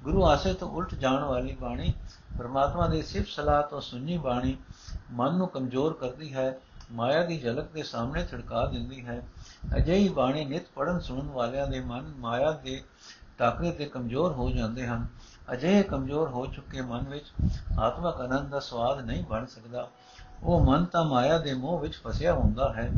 ਗੁਰੂ 0.05 0.27
ਆਸੇ 0.27 0.53
ਤੋਂ 0.55 0.69
ਉਲਟ 0.69 0.95
ਜਾਣ 0.95 1.25
ਵਾਲੀ 1.25 1.55
ਬਾਣੀ, 1.55 1.93
ਪਰਮਾਤਮਾ 2.39 2.89
ਦੀ 2.89 3.03
ਸਿਫਤ 3.03 3.29
ਸਲਾਹ 3.29 3.63
ਤੋਂ 3.63 3.81
ਸੁਣੀ 3.81 4.19
ਬਾਣੀ 4.19 4.57
ਮਨ 5.13 5.37
ਨੂੰ 5.37 5.49
ਕਮਜ਼ੋਰ 5.49 5.93
ਕਰਦੀ 5.93 6.35
ਹੈ, 6.35 6.59
ਮਾਇਆ 6.93 7.25
ਦੀ 7.25 7.41
ਝਲਕ 7.41 7.71
ਦੇ 7.73 7.83
ਸਾਹਮਣੇ 7.83 8.27
ਛੜਕਾ 8.27 8.67
ਦਿੰਦੀ 8.67 9.07
ਹੈ। 9.07 9.23
ਅਜਿਹੀ 9.77 10.09
ਬਾਣੀ 10.09 10.45
ਨਿਤ 10.45 10.63
ਪੜਨ 10.75 11.01
ਸੁਣਨ 11.01 11.29
ਵਾਲਿਆਂ 11.29 11.67
ਦੇ 11.67 11.81
ਮਨ 11.81 12.13
ਮਾਇਆ 12.19 12.51
ਦੇ 12.51 12.83
ਟਾਕਰੇ 13.39 13.71
ਤੇ 13.71 13.87
ਕਮਜ਼ੋਰ 13.87 14.33
ਹੋ 14.33 14.51
ਜਾਂਦੇ 14.51 14.87
ਹਨ। 14.87 15.07
ਅਜਿਹੇ 15.53 15.83
ਕਮਜ਼ੋਰ 15.83 16.29
ਹੋ 16.29 16.47
ਚੁੱਕੇ 16.47 16.81
ਮਨ 16.81 17.09
ਵਿੱਚ 17.09 17.25
ਆਤਮਕ 17.81 18.21
ਆਨੰਦ 18.21 18.49
ਦਾ 18.49 18.61
ਸਵਾਦ 18.61 19.01
ਨਹੀਂ 19.01 19.25
ਬਣ 19.25 19.47
ਸਕਦਾ। 19.47 19.89
ਉਹ 20.43 20.65
ਮਨ 20.65 20.85
ਤਾਂ 20.85 21.05
ਮਾਇਆ 21.05 21.39
ਦੇ 21.39 21.55
ਮੋਹ 21.55 21.79
ਵਿੱਚ 21.79 21.95
ਫਸਿਆ 21.95 22.35
ਹੁੰਦਾ 22.35 22.73
ਹੈ। 22.73 22.91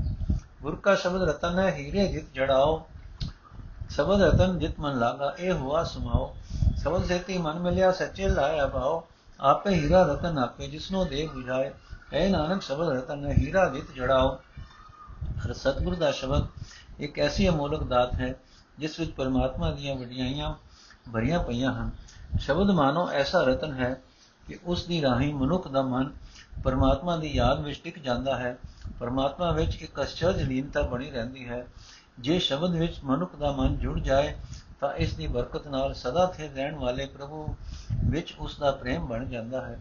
ਗੁਰ 0.62 0.76
ਕਾ 0.76 0.94
ਸ਼ਬਦ 0.94 1.22
ਰਤਨ 1.22 1.58
ਹੈ, 1.58 1.74
ਹੀਰੇ 1.74 2.08
ਜਿਤ 2.08 2.32
ਜੜਾਓ 2.34 2.86
ਸ਼ਬਦ 3.94 4.22
ਰਤਨ 4.22 4.58
ਜਿਤ 4.58 4.80
ਮਨ 4.80 4.98
ਲਾਗਾ, 4.98 5.34
ਇਹ 5.38 5.52
ਹੁਆ 5.52 5.84
ਸੁਮਾਓ। 5.84 6.36
ਸ਼ਬਦ 6.82 7.04
ਸੇਤੀ 7.04 7.38
ਮਨ 7.38 7.58
ਮਿਲਿਆ, 7.58 7.92
ਸੱਚੇ 7.92 8.28
ਲਾਇਆ 8.28 8.66
ਭਾਓ। 8.66 9.04
ਆਪੇ 9.40 9.70
ਹੀਰਾ 9.70 10.02
ਰਤਨ 10.02 10.38
ਆਪੇ 10.38 10.68
ਜਿਸਨੋ 10.68 11.04
ਦੇ 11.04 11.28
부ਝਾਏ 11.34 11.70
ਐ 12.12 12.28
ਨਾਨਕ, 12.28 12.62
ਸ਼ਬਦ 12.62 12.88
ਰਤਨ 12.88 13.26
ਹੈ 13.26 13.32
ਹੀਰਾ 13.32 13.68
ਜਿਤ 13.68 13.94
ਜੜਾਓ। 13.94 14.38
ਹਰ 15.22 15.52
ਸਤਿਗੁਰ 15.52 15.94
ਦਾ 15.94 16.10
ਸ਼ਬਦ 16.10 16.46
ਇੱਕ 16.98 17.18
ਐਸੀ 17.18 17.48
ਅਮੋਲਕ 17.48 17.82
ਦਾਤ 17.82 18.14
ਹੈ, 18.14 18.34
ਜਿਸ 18.78 19.00
ਵਿੱਚ 19.00 19.10
ਪਰਮਾਤਮਾ 19.10 19.70
ਦੀਆਂ 19.70 19.94
ਵਡਿਆਈਆਂ 19.94 20.54
ਭਰੀਆਂ 21.12 21.44
ਪਈਆਂ 21.44 21.72
ਹਨ। 21.72 21.90
ਸ਼ਬਦ 22.40 22.70
ਮਾਨੋ 22.70 23.10
ਐਸਾ 23.10 23.42
ਰਤਨ 23.42 23.72
ਹੈ 23.72 24.02
ਕਿ 24.48 24.58
ਉਸ 24.64 24.86
ਦੀ 24.86 25.02
ਰਾਹੀਂ 25.02 25.34
ਮਨੁੱਖ 25.34 25.68
ਦਾ 25.68 25.82
ਮਨ 25.82 26.12
ਪਰਮਾਤਮਾ 26.64 27.16
ਦੀ 27.16 27.32
ਯਾਦ 27.32 27.60
ਵਿੱਚ 27.60 27.80
ਟਿਕ 27.84 27.98
ਜਾਂਦਾ 27.98 28.36
ਹੈ। 28.36 28.58
ਪਰਮਾਤਮਾ 29.00 29.52
ਵਿੱਚ 29.52 29.82
ਇੱਕ 29.82 30.02
ਅਚਰਜ 30.02 30.42
ਲੀਨਤਾ 30.42 30.82
ਬਣੀ 30.82 31.10
ਰਹਿੰਦੀ 31.10 31.48
ਹੈ। 31.48 31.66
ਜੇ 32.18 32.38
ਸ਼ਬਦ 32.38 32.70
ਵਿੱਚ 32.70 33.00
ਮਨੁੱਖ 33.04 33.36
ਦਾ 33.36 33.52
ਮਨ 33.52 33.76
ਜੁੜ 33.76 34.00
ਜਾਏ, 34.00 34.34
ਤਾਂ 34.80 34.94
ਇਸ 34.94 35.14
ਦੀ 35.14 35.26
ਬਰਕਤ 35.26 35.66
ਨਾਲ 35.68 35.94
ਸਦਾ 35.94 36.26
ਥੇ 36.26 36.48
ਰਹਿਣ 36.48 36.74
ਵਾਲੇ 36.74 37.06
ਪ੍ਰਭੂ 37.06 37.56
ਵਿੱਚ 38.04 38.34
ਉਸ 38.38 38.58
ਦਾ 38.58 38.70
ਪ੍ਰੇਮ 38.70 39.06
ਬਣ 39.06 39.24
ਜਾਂਦਾ 39.24 39.66
ਹੈ। 39.66 39.80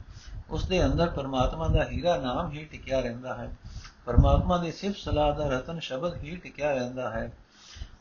ਉਸ 0.50 0.66
ਦੇ 0.66 0.86
ਅੰਦਰ 0.86 1.10
ਪਰਮਾਤਮਾ 1.10 1.68
ਦਾ 1.68 1.90
ਹੀਰਾ 1.90 2.18
ਨਾਮ 2.18 2.52
ਹੀ 2.52 2.66
ਟਿਕਿਆ 2.66 3.00
ਰਹਿੰਦਾ 3.00 3.38
ਹੈ। 3.38 3.56
ਪਰਮਾਤਮਾ 4.06 4.58
ਦੀ 4.58 4.72
ਸਿਫਤ 4.72 4.98
ਸਲਾਹ 4.98 5.36
ਦਾ 5.36 5.50
ਰਤਨ 5.50 5.80
ਸ਼ਬਦ 5.80 6.24
ਹੀ 6.24 6.36
ਟਿਕਿਆ 6.36 6.74
ਰਹਿੰਦਾ 6.74 7.10
ਹੈ। 7.10 7.32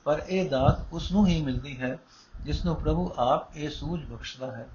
ਪਰ 0.05 0.23
ਇਹ 0.29 0.51
ਦਾਤ 0.51 0.93
ਉਸ 0.93 1.13
ਨੂੰ 1.13 1.27
ਹੀ 1.27 1.43
ਮਿਲਦੀ 1.43 1.81
ਹੈ, 1.81 1.99
ਜਿਸ 2.45 2.65
ਨੂੰ 2.65 2.77
ਪ੍ਰਭੂ 2.77 3.13
ਆਪ 3.19 3.57
ਇਹ 3.57 3.71
ਸੂਝ 3.71 4.05
ਬਖਸ਼ਦਾ 4.05 4.57
ਹੈ। 4.57 4.69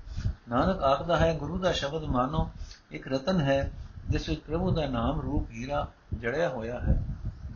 ਨਾਨਕ 0.49 0.83
ਆਖਦਾ 0.83 1.17
ਹੈ, 1.17 1.37
ਗੁਰੂ 1.37 1.57
ਦਾ 1.57 1.71
ਸ਼ਬਦ 1.71 2.03
ਮਾਨੋ, 2.03 2.49
ਇੱਕ 2.91 3.13
ਰਤਨ 3.13 3.41
ਹੈ, 3.41 3.71
ਜਿਸ 4.09 4.29
ਵਿੱਚ 4.29 4.41
ਪ੍ਰਭੂ 4.41 4.71
ਦਾ 4.71 4.85
ਨਾਮ 4.85 5.21
ਰੂਪ 5.21 5.51
ਹੀਰਾ 5.51 5.87
ਜੜਿਆ 6.21 6.49
ਹੋਇਆ 6.49 6.79
ਹੈ। 6.79 7.03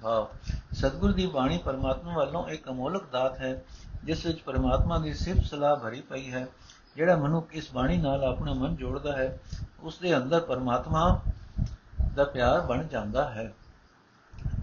ਭਾਵ, 0.01 0.27
ਸਤਿਗੁਰ 0.71 1.11
ਦੀ 1.11 1.27
ਬਾਣੀ 1.27 1.57
ਪਰਮਾਤਮਾ 1.57 2.13
ਵੱਲੋਂ 2.13 2.47
ਇੱਕ 2.49 2.69
ਅਮੋਲਕ 2.69 3.03
ਦਾਤ 3.11 3.39
ਹੈ, 3.39 3.63
ਜਿਸ 4.03 4.25
ਵਿੱਚ 4.25 4.41
ਪਰਮਾਤਮਾ 4.41 4.97
ਦੀ 4.97 5.13
ਸਿਫਤ 5.13 5.45
ਸਲਾਹ 5.45 5.75
ਭਰੀ 5.75 6.01
ਪਈ 6.01 6.31
ਹੈ, 6.31 6.47
ਜਿਹੜਾ 6.95 7.15
ਮਨੁੱਖ 7.15 7.55
ਇਸ 7.55 7.73
ਬਾਣੀ 7.73 7.97
ਨਾਲ 7.97 8.23
ਆਪਣਾ 8.23 8.53
ਮਨ 8.53 8.75
ਜੋੜਦਾ 8.75 9.17
ਹੈ, 9.17 9.39
ਉਸ 9.83 9.97
ਦੇ 9.97 10.17
ਅੰਦਰ 10.17 10.39
ਪਰਮਾਤਮਾ 10.39 11.21
ਦਾ 12.15 12.23
ਪਿਆਰ 12.23 12.61
ਬਣ 12.61 12.87
ਜਾਂਦਾ 12.87 13.29
ਹੈ। 13.29 13.53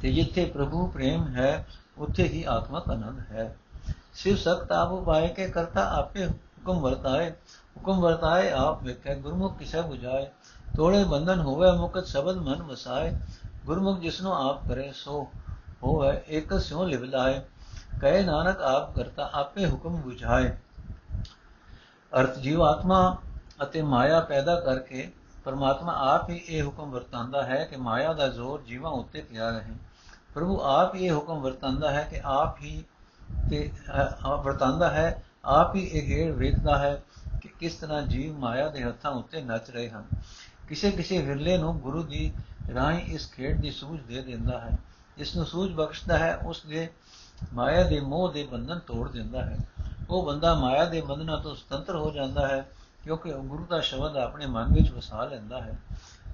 ਤੇ 0.03 0.13
ਜਿੱਥੇ 0.13 0.45
ਪ੍ਰਭੂ 0.45 0.87
ਪ੍ਰੇਮ 0.87 1.29
ਹੈ, 1.29 1.67
ਉੱਥੇ 1.99 2.23
ਹੀ 2.23 2.45
ਆਤਮਕ 2.45 2.91
ਆਨੰਦ 2.91 3.21
ਹੈ। 3.21 3.57
ਸਿਵ 4.15 4.37
ਸਖਤ 4.37 4.73
ਆਪ 4.73 4.93
ਉਪਾਏ 4.93 5.29
ਕੇ 5.29 5.49
ਕਰਤਾ 5.49 5.91
ਆਪੇ 5.95 6.27
ਹੁਕਮ 6.27 6.81
ਵਰਤਾਏ 6.81 7.31
ਹੁਕਮ 7.77 8.01
ਵਰਤਾਏ 8.01 8.51
ਆਪ 8.51 8.83
ਵੇਖੇ, 8.83 9.15
ਗੁਰਮੁਖ 9.15 9.59
ਕਿਸੈ 9.59 9.81
부ਝਾਏ 9.81 10.27
ਤੋੜੇ 10.77 11.05
ਬੰਧਨ 11.05 11.41
ਹੋਵੇ 11.41 11.73
ਮੁਕਤ 11.73 12.07
ਸ਼ਬਦ 12.07 12.37
ਮਨ 12.37 12.63
ਵਸਾਏ 12.63 13.17
ਗੁਰਮੁਖ 13.67 13.99
ਜਿਸਨੂੰ 13.99 14.51
ਆਪ 14.51 14.69
ਕਰੇ, 14.69 14.93
ਸੋ 14.95 15.29
ਹੋਵੇ 15.83 16.21
ਇੱਕ 16.27 16.61
ਸਿਉ 16.61 16.85
ਲਿਵ 16.85 17.05
ਲਾਏ 17.05 17.41
ਕਹੇ 18.01 18.23
ਨਾਨਕ 18.23 18.61
ਆਪ 18.61 18.95
ਕਰਤਾ 18.95 19.31
ਆਪੇ 19.33 19.67
ਹੁਕਮ 19.67 20.03
부ਝਾਏ 20.07 20.57
ਅਰਥ 22.13 22.39
ਜੀਵ 22.39 22.63
ਆਤਮਾ 22.63 23.17
ਅਤੇ 23.63 23.83
ਮਾਇਆ 23.83 24.21
ਪੈਦਾ 24.21 24.61
ਕਰਕੇ 24.61 25.11
ਪਰਮਾਤਮਾ 25.45 25.93
ਆਪ 26.15 26.31
ਹੀ 26.31 26.37
ਇਹ 26.49 26.63
ਹੁਕਮ 26.63 26.91
ਵਰਤਾਂਦਾ 26.91 27.43
ਹੈ 27.43 27.65
ਕਿ 27.65 27.77
ਮਾਇਆ 27.77 28.13
ਦਾ 28.13 28.29
ਜ਼ੋਰ 28.29 28.63
ਜੀਵਾਂ 28.63 28.91
ਉੱਤੇ 28.91 29.21
ਪਿਆ 29.21 29.51
ਰਹੇ। 29.51 29.75
ਪ੍ਰਭੂ 30.35 30.61
ਆਪ 30.61 30.95
ਹੀ 30.95 31.07
ਇਹ 31.07 31.13
ਹੁਕਮ 31.13 31.41
ਵਰਤਾਂਦਾ 31.41 31.91
ਹੈ 31.91 32.09
ਕਿ 32.11 32.21
ਆਪ 32.25 32.61
ਹੀ 32.61 32.85
ਤੇ 33.51 33.71
ਆਪ 34.23 34.45
ਵਰਤਾਂਦਾ 34.45 34.91
ਹੈ, 34.91 35.23
ਆਪ 35.45 35.75
ਹੀ 35.75 35.85
ਇਹ 35.85 36.07
ਖੇਡ 36.07 36.35
ਵੇਖਦਾ 36.35 36.79
ਹੈ 36.79 37.03
ਕਿ 37.43 37.49
ਕਿਸ 37.49 37.75
ਤਰ੍ਹਾਂ 37.75 38.03
ਜੀਵ 38.03 38.39
ਮਾਇਆ 38.39 38.69
ਦੇ 38.69 38.83
ਹੱਥਾਂ 38.83 39.11
ਉੱਤੇ 39.11 39.43
ਨੱਚ 39.43 39.71
ਰਹੇ 39.71 39.91
ਹਨ। 39.91 40.05
ਕਿਸੇ 40.69 40.91
ਕਿਸੇ 40.91 41.23
ਵਿਰਲੇ 41.23 41.59
ਨੂੰ 41.59 41.81
ਗੁਰੂ 41.81 42.03
ਦੀ 42.03 42.33
ਰਾਹੀਂ 42.75 43.01
ਇਸ 43.01 43.33
ਖੇਡ 43.33 43.61
ਦੀ 43.61 43.71
ਸੂਝ 43.71 44.01
ਦੇ 44.01 44.23
ਦਿੰਦਾ 44.23 44.61
ਹੈ। 44.61 44.79
ਇਸ 45.19 45.37
ਨੂੰ 45.37 45.47
ਸੂਝ 45.47 45.73
ਬਖਸ਼ਦਾ 45.73 46.19
ਹੈ, 46.19 46.37
ਉਸ 46.37 46.63
ਦੇ 46.69 46.89
ਮਾਇਆ 47.53 47.83
ਦੇ 47.83 48.01
ਮੋਹ 48.01 48.33
ਦੇ 48.33 48.45
ਬੰਧਨ 48.45 48.79
ਤੋੜ 48.79 49.11
ਦਿੰਦਾ 49.11 49.45
ਹੈ। 49.45 49.59
ਉਹ 50.11 50.27
ਬੰਦਾ 50.27 50.55
ਮਾਇਆ 50.55 50.85
ਦੇ 50.85 51.01
ਬੰਧਨਾਂ 51.01 51.41
ਤੋਂ 51.41 51.55
ਸੁਤੰਤਰ 51.55 51.97
ਹੋ 51.97 52.11
ਜਾਂਦਾ 52.11 52.49
ਹੈ, 52.49 52.69
ਕਿਉਂਕਿ 53.05 53.33
ਉਹ 53.33 53.45
ਗੁਰੂ 53.45 53.67
ਦਾ 53.67 53.81
ਸ਼ਬਦ 53.81 54.17
ਆਪਣੇ 54.17 54.47
ਮਨ 54.47 54.73
ਵਿੱਚ 54.73 54.93
ਵਸਾ 54.93 55.25
ਲੈਂਦਾ 55.25 55.61
ਹੈ। 55.61 55.79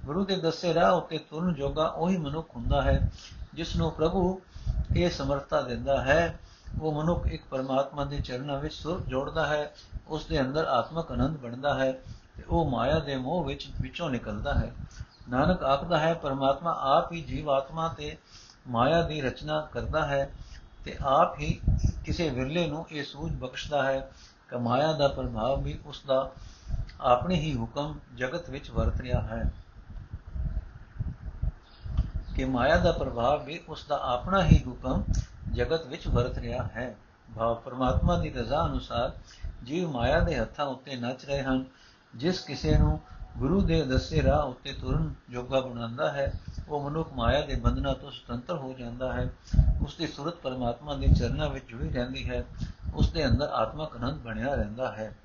ਗੁਰੂ 0.04 0.24
ਦੇ 0.24 0.36
ਦੱਸੇ 0.36 0.74
ਰਾਹ 0.74 0.92
ਉੱਤੇ 0.92 1.18
ਤੁਰਨ 1.18 1.54
ਜੋਗਾ 1.54 1.86
ਉਹੀ 1.86 2.16
ਮਨੁੱਖ 2.16 2.56
ਹੁੰਦਾ 2.56 2.82
ਹੈ, 2.82 3.10
ਜਿਸ 3.54 3.76
ਨੂੰ 3.76 3.92
ਪ੍ਰਭੂ 3.92 4.40
ਇਹ 4.96 5.10
ਸਮਰੱਥਾ 5.10 5.60
ਦਿੰਦਾ 5.60 6.02
ਹੈ। 6.02 6.38
ਉਹ 6.82 7.02
ਮਨੁੱਖ 7.02 7.26
ਇੱਕ 7.26 7.42
ਪਰਮਾਤਮਾ 7.50 8.04
ਦੇ 8.04 8.20
ਚਰਨਾਂ 8.20 8.58
ਵਿੱਚ 8.58 8.74
ਸੁਰ 8.74 9.00
ਜੋੜਦਾ 9.00 9.46
ਹੈ, 9.46 9.74
ਉਸ 10.08 10.26
ਦੇ 10.26 10.40
ਅੰਦਰ 10.40 10.64
ਆਤਮਕ 10.64 11.12
ਆਨੰਦ 11.12 11.36
ਬਣਦਾ 11.36 11.78
ਹੈ 11.78 11.92
ਤੇ 12.36 12.42
ਉਹ 12.48 12.70
ਮਾਇਆ 12.70 12.98
ਦੇ 12.98 13.16
ਮੋਹ 13.16 13.44
ਵਿੱਚ 13.44 13.68
ਵਿੱਚੋਂ 13.80 14.10
ਨਿਕਲਦਾ 14.10 14.54
ਹੈ। 14.54 14.72
ਨਾਨਕ 15.28 15.62
ਆਖਦਾ 15.62 15.98
ਹੈ, 15.98 16.14
ਪਰਮਾਤਮਾ 16.14 16.76
ਆਪ 16.78 17.12
ਹੀ 17.12 17.22
ਜੀਵ 17.22 17.50
ਆਤਮਾ 17.50 17.88
ਤੇ 17.88 18.16
ਮਾਇਆ 18.68 19.02
ਦੀ 19.02 19.20
ਰਚਨਾ 19.20 19.60
ਕਰਦਾ 19.60 20.06
ਹੈ 20.06 20.30
ਤੇ 20.84 20.96
ਆਪ 21.02 21.38
ਹੀ 21.38 21.60
ਕਿਸੇ 22.04 22.30
ਵਿਰਲੇ 22.30 22.66
ਨੂੰ 22.66 22.86
ਇਹ 22.90 23.04
ਸੂਝ 23.04 23.32
ਬਖਸ਼ਦਾ 23.32 23.82
ਹੈ 23.82 24.10
ਕਿ 24.48 24.56
ਮਾਇਆ 24.56 24.92
ਦਾ 24.92 25.08
ਪ੍ਰਭਾਵ 25.08 25.62
ਵੀ 25.62 25.78
ਉਸ 25.86 26.02
ਦਾ 26.06 26.32
ਆਪਣੇ 27.00 27.34
ਹੀ 27.34 27.56
ਹੁਕਮ 27.56 27.98
ਜਗਤ 28.14 28.50
ਵਿੱਚ 28.50 28.70
ਵਰਤ 28.70 29.00
ਰਿਹਾ 29.00 29.20
ਹੈ। 29.20 29.52
ਕਿ 32.36 32.44
ਮਾਇਆ 32.44 32.76
ਦਾ 32.76 32.92
ਪ੍ਰਭਾਵ 32.92 33.44
ਵੀ 33.44 33.60
ਉਸ 33.68 33.86
ਦਾ 33.88 34.00
ਆਪਣਾ 34.02 34.44
ਹੀ 34.44 34.64
ਹੁਕਮ 34.66 35.04
ਜਗਤ 35.52 35.86
ਵਿੱਚ 35.86 36.08
ਵਰਤ 36.08 36.38
ਰਿਹਾ 36.38 36.62
ਹੈ। 36.62 36.96
ਭਾਵ 37.36 37.54
ਪਰਮਾਤਮਾ 37.54 38.18
ਦੀ 38.18 38.30
ਰਜ਼ਾ 38.30 38.66
ਅਨੁਸਾਰ 38.66 39.12
ਜੀਵ 39.62 39.90
ਮਾਇਆ 39.90 40.20
ਦੇ 40.20 40.38
ਹੱਥਾਂ 40.38 40.66
ਉੱਤੇ 40.66 40.96
ਨੱਚ 40.96 41.24
ਰਹੇ 41.24 41.42
ਹਨ, 41.42 41.64
ਜਿਸ 42.16 42.40
ਕਿਸੇ 42.40 42.78
ਨੂੰ 42.78 43.00
ਗੁਰੂ 43.38 43.60
ਦੇ 43.60 43.82
ਦੱਸੇ 43.82 44.22
ਰਾਹ 44.22 44.42
ਉੱਤੇ 44.42 44.72
ਤੁਰਨ 44.72 45.14
ਜੋਗਾ 45.30 45.60
ਬਣਾਉਂਦਾ 45.60 46.12
ਹੈ, 46.12 46.32
ਉਹ 46.68 46.90
ਮਨੁੱਖ 46.90 47.12
ਮਾਇਆ 47.12 47.46
ਦੇ 47.46 47.54
ਬੰਧਨਾਂ 47.54 47.94
ਤੋਂ 47.94 48.10
ਸੁਤੰਤਰ 48.10 48.56
ਹੋ 48.56 48.74
ਜਾਂਦਾ 48.78 49.12
ਹੈ 49.12 49.32
ਉਸ 49.82 49.96
ਦੀ 49.96 50.06
ਸੁਰਤ 50.06 50.34
ਪਰਮਾਤਮਾ 50.34 50.94
ਦੇ 50.94 51.08
ਚਰਨਾਂ 51.08 51.50
ਵਿੱਚ 51.50 51.64
ਜੁੜੀ 51.68 51.88
ਰਹਿੰਦੀ 51.88 52.30
ਹੈ 52.30 52.44
ਉਸ 52.94 53.12
ਦੇ 53.12 53.26
ਅੰਦਰ 53.26 53.48
ਆਤਮਕ 53.48 53.96
ਅਨੰਦ 53.96 54.22
ਬਣਿਆ 54.22 54.54
ਰਹਿੰਦਾ 54.54 54.92
ਹੈ। 54.92 55.16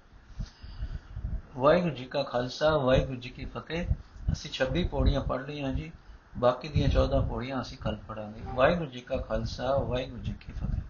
ਵਾਹਿਗੁਰੂ 1.56 1.96
ਜੀ 1.96 2.06
ਕਾ 2.06 2.24
ਖਾਲਸਾ, 2.24 2.78
ਵਾਹਿਗੁਰੂ 2.78 3.20
ਜੀ 3.20 3.30
ਕੀ 3.30 3.46
ਫਤਿਹ। 3.46 3.86
ਅਸੀਂ 4.32 4.52
26 4.52 4.88
ਪੌੜੀਆਂ 4.88 5.22
ਪੜ੍ਹ 5.22 5.44
ਲਈਆਂ 5.44 5.74
ਜੀ, 5.74 5.92
ਬਾਕੀ 6.38 6.68
ਦੀਆਂ 6.68 6.90
14 6.90 7.22
ਪੌੜੀਆਂ 7.22 7.62
ਅਸੀਂ 7.62 7.78
ਕੱਲ 7.78 7.98
ਪੜਾਂਗੇ 8.08 8.42
ਵਾਹਿਗੁਰੂ 8.56 8.90
ਜੀ 8.90 9.02
ਕਾ 9.02 9.18
ਖਾਲਸਾ, 9.18 9.78
ਵਾਹਿਗੁਰੂ 9.78 10.22
ਜੀ 10.22 10.34
ਕੀ 10.34 10.54
ਫਤਿਹ। 10.54 10.82